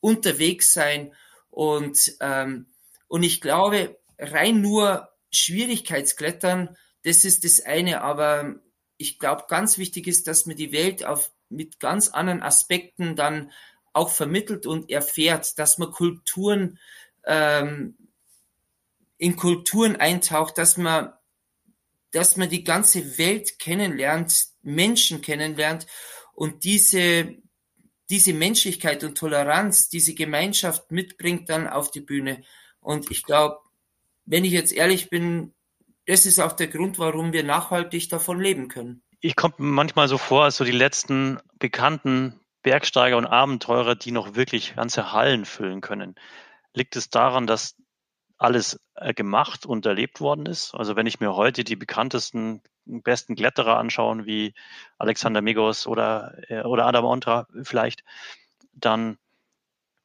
[0.00, 1.14] unterwegs sein.
[1.48, 2.66] Und, ähm,
[3.08, 8.56] und ich glaube, rein nur Schwierigkeitsklettern, das ist das eine, aber
[8.98, 13.52] ich glaube, ganz wichtig ist, dass man die Welt auf, mit ganz anderen Aspekten dann
[13.92, 16.78] auch vermittelt und erfährt, dass man Kulturen
[17.24, 17.96] ähm,
[19.18, 21.12] in Kulturen eintaucht, dass man,
[22.10, 25.86] dass man die ganze Welt kennenlernt, Menschen kennenlernt
[26.34, 27.36] und diese
[28.10, 32.42] diese Menschlichkeit und Toleranz, diese Gemeinschaft mitbringt dann auf die Bühne.
[32.80, 33.58] Und ich glaube,
[34.24, 35.54] wenn ich jetzt ehrlich bin,
[36.06, 39.02] das ist auch der Grund, warum wir nachhaltig davon leben können.
[39.20, 44.34] Ich komme manchmal so vor, als so die letzten bekannten Bergsteiger und Abenteurer, die noch
[44.34, 46.14] wirklich ganze Hallen füllen können.
[46.74, 47.76] Liegt es daran, dass
[48.38, 50.74] alles äh, gemacht und erlebt worden ist?
[50.74, 54.54] Also wenn ich mir heute die bekanntesten, besten Kletterer anschaue, wie
[54.98, 58.04] Alexander Megos oder, äh, oder Adam Ontra vielleicht,
[58.72, 59.16] dann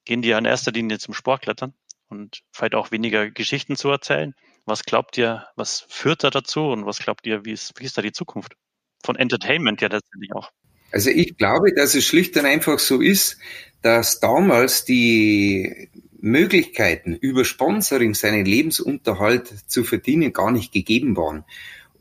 [0.06, 1.74] gehen die ja in erster Linie zum Sportklettern
[2.10, 4.34] und vielleicht auch weniger Geschichten zu erzählen.
[4.66, 7.98] Was glaubt ihr, was führt da dazu und was glaubt ihr, wie ist, wie ist
[7.98, 8.56] da die Zukunft?
[9.04, 10.52] Von Entertainment ja letztendlich auch.
[10.92, 13.38] Also ich glaube, dass es schlicht und einfach so ist,
[13.82, 15.90] dass damals die
[16.20, 21.46] Möglichkeiten, über Sponsoring seinen Lebensunterhalt zu verdienen, gar nicht gegeben waren.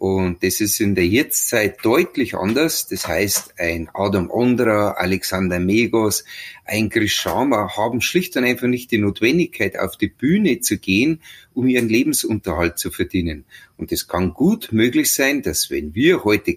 [0.00, 2.88] Und das ist in der Jetztzeit deutlich anders.
[2.88, 6.24] Das heißt, ein Adam Ondra, Alexander Megos,
[6.64, 11.20] ein Chris Sharma haben schlicht und einfach nicht die Notwendigkeit, auf die Bühne zu gehen,
[11.52, 13.44] um ihren Lebensunterhalt zu verdienen.
[13.76, 16.56] Und es kann gut möglich sein, dass wenn wir heute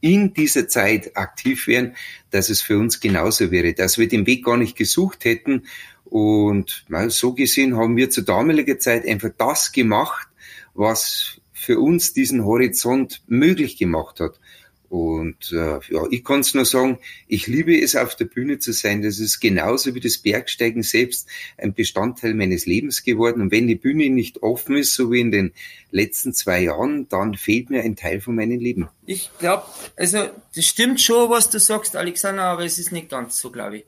[0.00, 1.94] in dieser Zeit aktiv wären,
[2.30, 5.66] dass es für uns genauso wäre, dass wir den Weg gar nicht gesucht hätten.
[6.06, 10.26] Und mal so gesehen haben wir zur damaligen Zeit einfach das gemacht,
[10.72, 11.38] was
[11.68, 14.40] für uns diesen Horizont möglich gemacht hat.
[14.88, 18.72] Und äh, ja, ich kann es nur sagen, ich liebe es, auf der Bühne zu
[18.72, 19.02] sein.
[19.02, 23.42] Das ist genauso wie das Bergsteigen selbst ein Bestandteil meines Lebens geworden.
[23.42, 25.52] Und wenn die Bühne nicht offen ist, so wie in den
[25.90, 28.88] letzten zwei Jahren, dann fehlt mir ein Teil von meinem Leben.
[29.04, 29.64] Ich glaube,
[29.94, 33.76] also das stimmt schon, was du sagst, Alexander, aber es ist nicht ganz so, glaube
[33.76, 33.84] ich.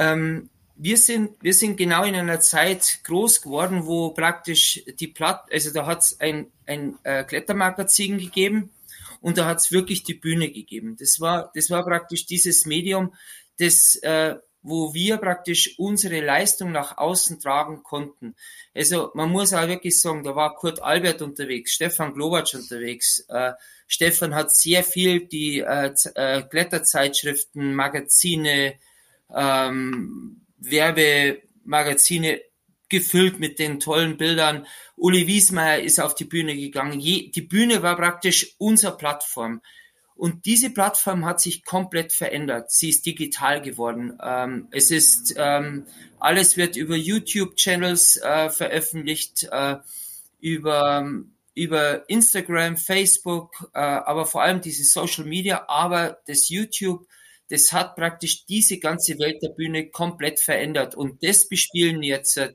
[0.00, 0.48] Ähm,
[0.82, 5.72] wir sind, wir sind genau in einer Zeit groß geworden, wo praktisch die Platt, also
[5.72, 8.70] da hat es ein, ein äh, Klettermagazin gegeben,
[9.20, 10.96] und da hat es wirklich die Bühne gegeben.
[10.98, 13.14] Das war, das war praktisch dieses Medium,
[13.58, 18.34] das, äh, wo wir praktisch unsere Leistung nach außen tragen konnten.
[18.74, 23.24] Also man muss auch wirklich sagen, da war Kurt Albert unterwegs, Stefan Glowacz unterwegs.
[23.28, 23.52] Äh,
[23.86, 28.74] Stefan hat sehr viel die äh, äh, Kletterzeitschriften, Magazine,
[29.34, 32.40] ähm, Werbemagazine
[32.88, 34.66] gefüllt mit den tollen Bildern.
[34.96, 37.00] Uli Wiesmeier ist auf die Bühne gegangen.
[37.00, 39.62] Je, die Bühne war praktisch unsere Plattform.
[40.14, 42.70] Und diese Plattform hat sich komplett verändert.
[42.70, 44.18] Sie ist digital geworden.
[44.22, 45.86] Ähm, es ist ähm,
[46.18, 49.76] alles wird über YouTube-Channels äh, veröffentlicht, äh,
[50.40, 57.06] über über Instagram, Facebook, äh, aber vor allem diese Social Media, aber das YouTube,
[57.50, 60.94] das hat praktisch diese ganze Welt der Bühne komplett verändert.
[60.94, 62.52] Und das bespielen jetzt äh,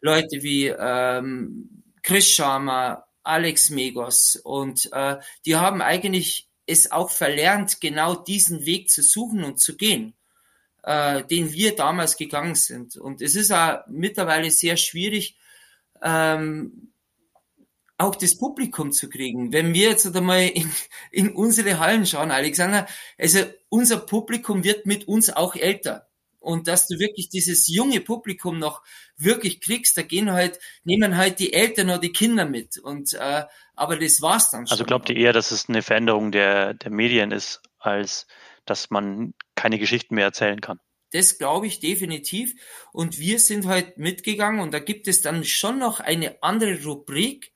[0.00, 5.16] Leute wie ähm, Chris Sharma, Alex Megos und äh,
[5.46, 10.14] die haben eigentlich es auch verlernt, genau diesen Weg zu suchen und zu gehen,
[10.82, 12.96] äh, den wir damals gegangen sind.
[12.96, 15.36] Und es ist auch mittlerweile sehr schwierig,
[16.02, 16.93] ähm,
[17.98, 19.52] auch das Publikum zu kriegen.
[19.52, 20.70] Wenn wir jetzt einmal in,
[21.10, 22.86] in unsere Hallen schauen, Alexander,
[23.18, 26.08] also unser Publikum wird mit uns auch älter
[26.40, 28.82] und dass du wirklich dieses junge Publikum noch
[29.16, 32.78] wirklich kriegst, da gehen halt, nehmen halt die Eltern oder die Kinder mit.
[32.78, 34.74] Und äh, aber das war's dann also schon.
[34.74, 38.26] Also glaubt ihr eher, dass es eine Veränderung der, der Medien ist, als
[38.66, 40.80] dass man keine Geschichten mehr erzählen kann?
[41.12, 42.54] Das glaube ich definitiv.
[42.92, 47.53] Und wir sind halt mitgegangen und da gibt es dann schon noch eine andere Rubrik,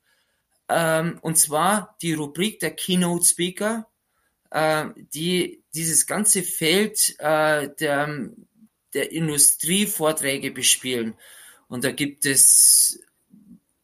[0.68, 3.88] ähm, und zwar die Rubrik der Keynote Speaker,
[4.50, 8.30] äh, die dieses ganze Feld äh, der
[8.94, 11.14] der Industrie Vorträge bespielen.
[11.68, 13.00] Und da gibt es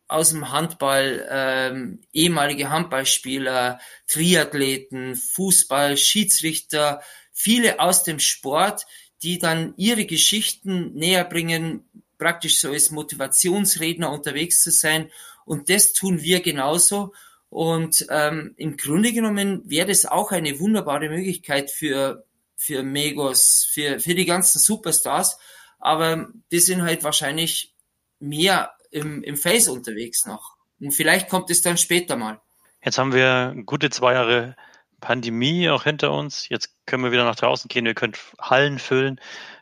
[0.08, 8.86] aus dem Handball ähm, ehemalige Handballspieler, Triathleten, Fußball, Schiedsrichter, viele aus dem Sport,
[9.22, 11.84] die dann ihre Geschichten näher bringen,
[12.18, 15.10] praktisch so als Motivationsredner unterwegs zu sein.
[15.44, 17.12] Und das tun wir genauso.
[17.48, 22.24] Und ähm, im Grunde genommen wäre das auch eine wunderbare Möglichkeit für
[22.56, 25.38] für Megos, für, für die ganzen Superstars.
[25.78, 27.74] Aber die sind halt wahrscheinlich
[28.18, 30.56] mehr im, im Face unterwegs noch.
[30.80, 32.40] Und vielleicht kommt es dann später mal.
[32.82, 34.56] Jetzt haben wir gute zwei Jahre
[35.00, 36.48] Pandemie auch hinter uns.
[36.48, 37.84] Jetzt können wir wieder nach draußen gehen.
[37.84, 39.20] Wir können Hallen füllen.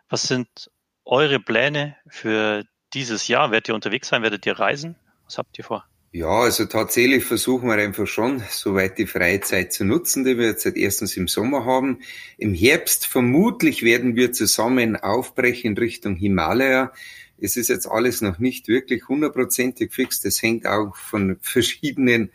[0.09, 0.70] Was sind
[1.05, 2.64] eure Pläne für
[2.95, 3.51] dieses Jahr?
[3.51, 4.22] Werdet ihr unterwegs sein?
[4.22, 4.97] Werdet ihr reisen?
[5.33, 5.87] Was habt ihr vor?
[6.12, 10.64] Ja, also tatsächlich versuchen wir einfach schon, soweit die Freizeit zu nutzen, die wir jetzt
[10.64, 12.01] seit erstens im Sommer haben.
[12.37, 16.93] Im Herbst vermutlich werden wir zusammen aufbrechen Richtung Himalaya.
[17.41, 20.20] Es ist jetzt alles noch nicht wirklich hundertprozentig fix.
[20.20, 22.30] Das hängt auch von verschiedenen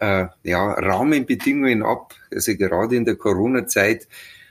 [0.00, 2.16] äh, ja, Rahmenbedingungen ab.
[2.32, 4.08] Also gerade in der Corona-Zeit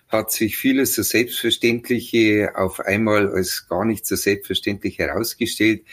[0.08, 5.84] hat sich vieles so Selbstverständliche auf einmal als gar nicht so selbstverständlich herausgestellt.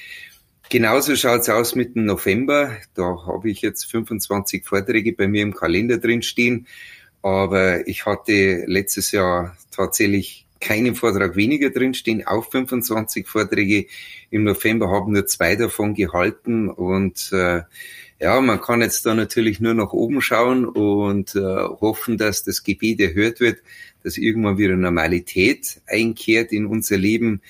[0.71, 2.77] Genauso schaut's aus mit dem November.
[2.95, 6.67] Da habe ich jetzt 25 Vorträge bei mir im Kalender drin stehen.
[7.23, 13.87] Aber ich hatte letztes Jahr tatsächlich keinen Vortrag weniger drinstehen, auch 25 Vorträge.
[14.31, 17.63] Im November haben nur zwei davon gehalten und äh,
[18.21, 22.65] ja, man kann jetzt da natürlich nur nach oben schauen und äh, hoffen, dass das
[22.65, 23.59] Gebet erhört wird,
[24.03, 27.41] dass irgendwann wieder Normalität einkehrt in unser Leben,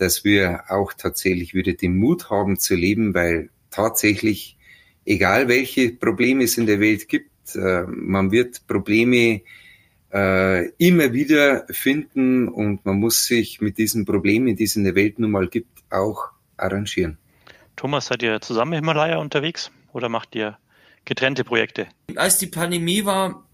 [0.00, 4.56] dass wir auch tatsächlich wieder den Mut haben zu leben, weil tatsächlich,
[5.04, 9.42] egal welche Probleme es in der Welt gibt, äh, man wird Probleme
[10.10, 14.94] äh, immer wieder finden und man muss sich mit diesen Problemen, die es in der
[14.94, 17.18] Welt nun mal gibt, auch arrangieren.
[17.76, 20.56] Thomas, seid ihr zusammen im Himalaya unterwegs oder macht ihr
[21.04, 21.88] getrennte Projekte?
[22.16, 23.46] Als die Pandemie war,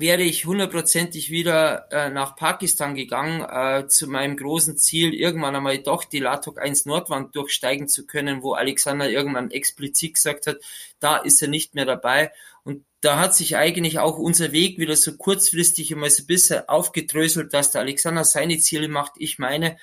[0.00, 5.78] wäre ich hundertprozentig wieder äh, nach Pakistan gegangen, äh, zu meinem großen Ziel, irgendwann einmal
[5.78, 10.58] doch die Latok 1 Nordwand durchsteigen zu können, wo Alexander irgendwann explizit gesagt hat,
[11.00, 12.30] da ist er nicht mehr dabei.
[12.62, 16.68] Und da hat sich eigentlich auch unser Weg wieder so kurzfristig immer so ein bisschen
[16.68, 19.78] aufgedröselt, dass der Alexander seine Ziele macht, ich meine.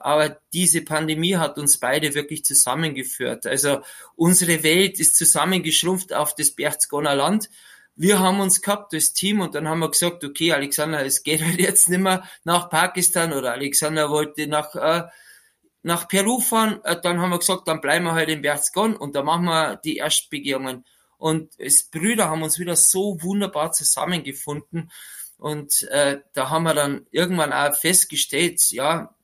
[0.00, 3.46] Aber diese Pandemie hat uns beide wirklich zusammengeführt.
[3.46, 3.82] Also
[4.16, 7.48] unsere Welt ist zusammengeschrumpft auf das Berchtesgadener Land
[7.96, 11.42] wir haben uns gehabt das Team und dann haben wir gesagt, okay, Alexander, es geht
[11.44, 15.04] halt jetzt nicht mehr nach Pakistan oder Alexander wollte nach, äh,
[15.82, 16.80] nach Peru fahren.
[16.84, 19.76] Äh, dann haben wir gesagt, dann bleiben wir halt in Berchtesgaden und dann machen wir
[19.76, 20.84] die Erstbegehungen.
[21.18, 24.90] Und als Brüder haben uns wieder so wunderbar zusammengefunden.
[25.38, 29.14] Und äh, da haben wir dann irgendwann auch festgestellt, ja,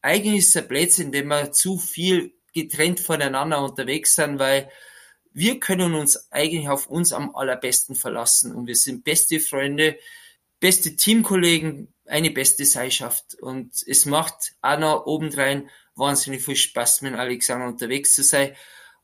[0.00, 4.70] eigentlich ist es ein Blödsinn, wenn wir zu viel getrennt voneinander unterwegs sind, weil
[5.34, 9.98] wir können uns eigentlich auf uns am allerbesten verlassen und wir sind beste Freunde,
[10.60, 17.14] beste Teamkollegen, eine beste Seilschaft und es macht auch noch obendrein wahnsinnig viel Spaß mit
[17.14, 18.54] Alexander unterwegs zu sein.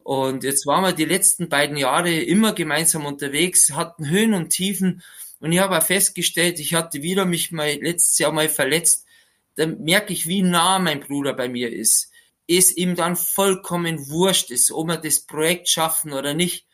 [0.02, 5.02] Und jetzt waren wir die letzten beiden Jahre immer gemeinsam unterwegs, hatten Höhen und Tiefen
[5.40, 9.06] und ich habe auch festgestellt, ich hatte wieder mich mal letztes Jahr mal verletzt.
[9.54, 12.10] Da merke ich, wie nah mein Bruder bei mir ist
[12.48, 16.66] es ihm dann vollkommen wurscht ist, ob wir das Projekt schaffen oder nicht.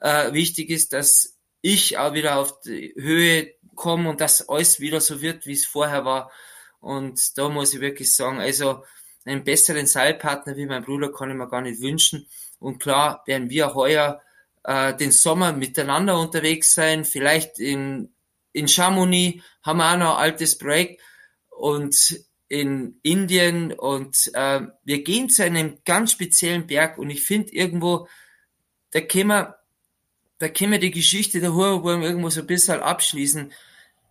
[0.00, 5.00] Äh, wichtig ist, dass ich auch wieder auf die Höhe komme und dass alles wieder
[5.00, 6.30] so wird, wie es vorher war.
[6.80, 8.84] Und da muss ich wirklich sagen, also
[9.24, 12.26] einen besseren Seilpartner wie mein Bruder kann ich mir gar nicht wünschen.
[12.58, 14.22] Und klar werden wir heuer
[14.64, 17.04] äh, den Sommer miteinander unterwegs sein.
[17.04, 18.14] Vielleicht in,
[18.52, 21.02] in Chamonix haben wir auch noch ein altes Projekt.
[21.50, 27.52] Und in Indien und äh, wir gehen zu einem ganz speziellen Berg und ich finde
[27.52, 28.08] irgendwo,
[28.90, 29.60] da können wir,
[30.38, 33.52] da können wir die Geschichte der Hoherburg irgendwo so ein bisschen abschließen.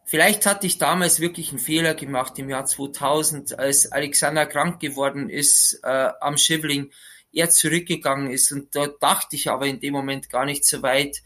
[0.05, 5.29] Vielleicht hatte ich damals wirklich einen Fehler gemacht im Jahr 2000, als Alexander krank geworden
[5.29, 6.91] ist äh, am Schivling,
[7.33, 11.17] er zurückgegangen ist und da dachte ich aber in dem Moment gar nicht so weit.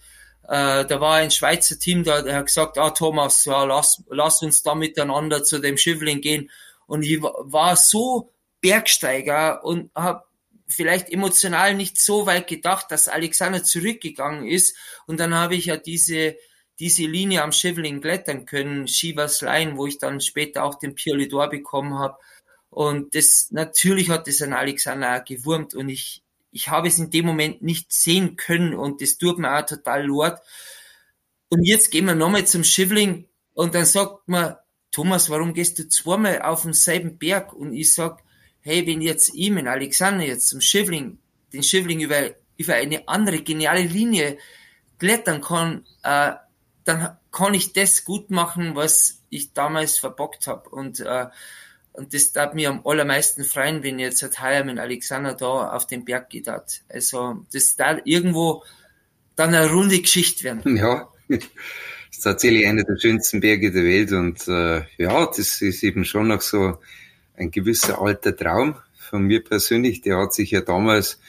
[0.47, 4.41] Äh, da war ein Schweizer Team da, der hat gesagt, ah Thomas, ja, lass, lass
[4.41, 6.49] uns da miteinander zu dem Schivling gehen
[6.93, 8.31] und ich war so
[8.61, 10.25] Bergsteiger und habe
[10.67, 14.77] vielleicht emotional nicht so weit gedacht, dass Alexander zurückgegangen ist.
[15.07, 16.37] Und dann habe ich ja diese,
[16.77, 21.17] diese Linie am Schivling klettern können, Shivas Line, wo ich dann später auch den Pierre
[21.17, 22.19] Lidor bekommen habe.
[22.69, 26.21] Und das, natürlich hat das an Alexander auch gewurmt und ich,
[26.51, 30.05] ich habe es in dem Moment nicht sehen können und das tut mir auch total
[30.07, 30.39] leid.
[31.49, 34.57] Und jetzt gehen wir nochmal zum Schivling und dann sagt man,
[34.93, 37.51] Thomas, warum gehst du zweimal auf denselben Berg?
[37.51, 38.21] Und ich sag,
[38.61, 41.17] hey, wenn jetzt ihm in Alexander jetzt zum Schivling,
[41.51, 44.37] den Schivling über, über eine andere geniale Linie
[44.99, 46.33] klettern kann, äh,
[46.85, 50.69] dann kann ich das gut machen, was ich damals verbockt habe.
[50.69, 51.25] Und, äh,
[51.93, 55.87] und das darf mir am allermeisten freuen, wenn jetzt ein Teil mit Alexander da auf
[55.87, 56.81] den Berg geht hat.
[56.87, 58.63] Also das da irgendwo
[59.35, 60.77] dann eine runde Geschichte werden.
[60.77, 61.09] Ja
[62.13, 66.27] ist tatsächlich einer der schönsten Berge der Welt und äh, ja, das ist eben schon
[66.27, 66.77] noch so
[67.35, 70.01] ein gewisser alter Traum von mir persönlich.
[70.01, 71.19] Der hat sich ja damals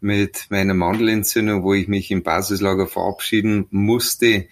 [0.00, 4.48] mit meiner Mandelentzündung, wo ich mich im Basislager verabschieden musste,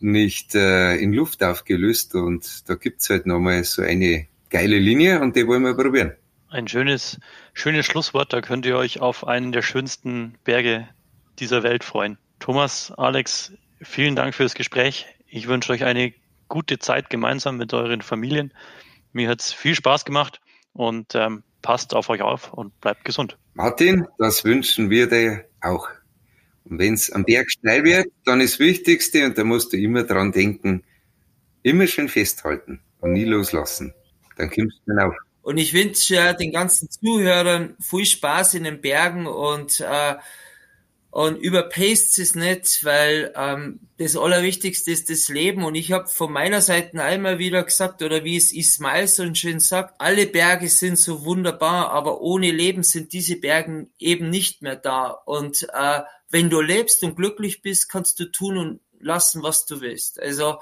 [0.00, 5.36] nicht äh, in Luft aufgelöst und da gibt's halt nochmal so eine geile Linie und
[5.36, 6.12] die wollen wir probieren.
[6.48, 7.20] Ein schönes,
[7.54, 10.88] schönes Schlusswort, da könnt ihr euch auf einen der schönsten Berge
[11.38, 12.18] dieser Welt freuen.
[12.40, 15.06] Thomas, Alex, vielen Dank für das Gespräch.
[15.32, 16.12] Ich wünsche euch eine
[16.48, 18.52] gute Zeit gemeinsam mit euren Familien.
[19.12, 20.40] Mir hat es viel Spaß gemacht
[20.72, 23.38] und ähm, passt auf euch auf und bleibt gesund.
[23.54, 25.88] Martin, das wünschen wir dir auch.
[26.64, 29.76] Und wenn es am Berg steil wird, dann ist das Wichtigste, und da musst du
[29.76, 30.82] immer dran denken,
[31.62, 32.80] immer schön festhalten.
[33.00, 33.94] und nie loslassen.
[34.36, 35.14] Dann kommst du auf.
[35.42, 40.16] Und ich wünsche den ganzen Zuhörern viel Spaß in den Bergen und äh,
[41.10, 45.64] und überpaced es nicht, weil ähm, das Allerwichtigste ist das Leben.
[45.64, 49.58] Und ich habe von meiner Seite einmal wieder gesagt, oder wie es Ismail so schön
[49.58, 54.76] sagt, alle Berge sind so wunderbar, aber ohne Leben sind diese Bergen eben nicht mehr
[54.76, 55.08] da.
[55.08, 59.80] Und äh, wenn du lebst und glücklich bist, kannst du tun und lassen, was du
[59.80, 60.20] willst.
[60.20, 60.60] Also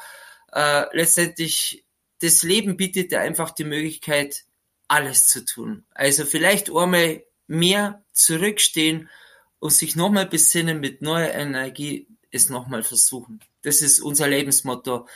[0.53, 1.85] äh, letztendlich,
[2.23, 4.45] das Leben bietet dir einfach die Möglichkeit,
[4.87, 5.85] alles zu tun.
[5.93, 9.11] Also vielleicht einmal mehr zurückstehen
[9.61, 13.41] und sich nochmal besinnen mit neuer Energie, es nochmal versuchen.
[13.63, 15.07] Das ist unser Lebensmotto.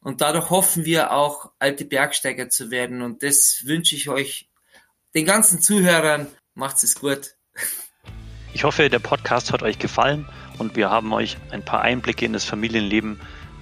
[0.00, 3.02] Und dadurch hoffen wir auch, alte Bergsteiger zu werden.
[3.02, 4.48] Und das wünsche ich euch,
[5.14, 6.26] den ganzen Zuhörern.
[6.54, 7.36] Macht's es gut.
[8.52, 10.28] Ich hoffe, der Podcast hat euch gefallen
[10.58, 13.20] und wir haben euch ein paar Einblicke in das Familienleben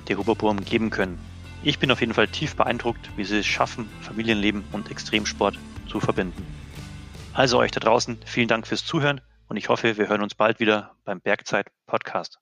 [0.08, 1.18] der Huberburm geben können.
[1.62, 5.56] Ich bin auf jeden Fall tief beeindruckt, wie sie es schaffen, Familienleben und Extremsport
[5.88, 6.44] zu verbinden.
[7.32, 9.20] Also euch da draußen, vielen Dank fürs Zuhören
[9.52, 12.38] und ich hoffe, wir hören uns bald wieder beim Bergzeit Podcast.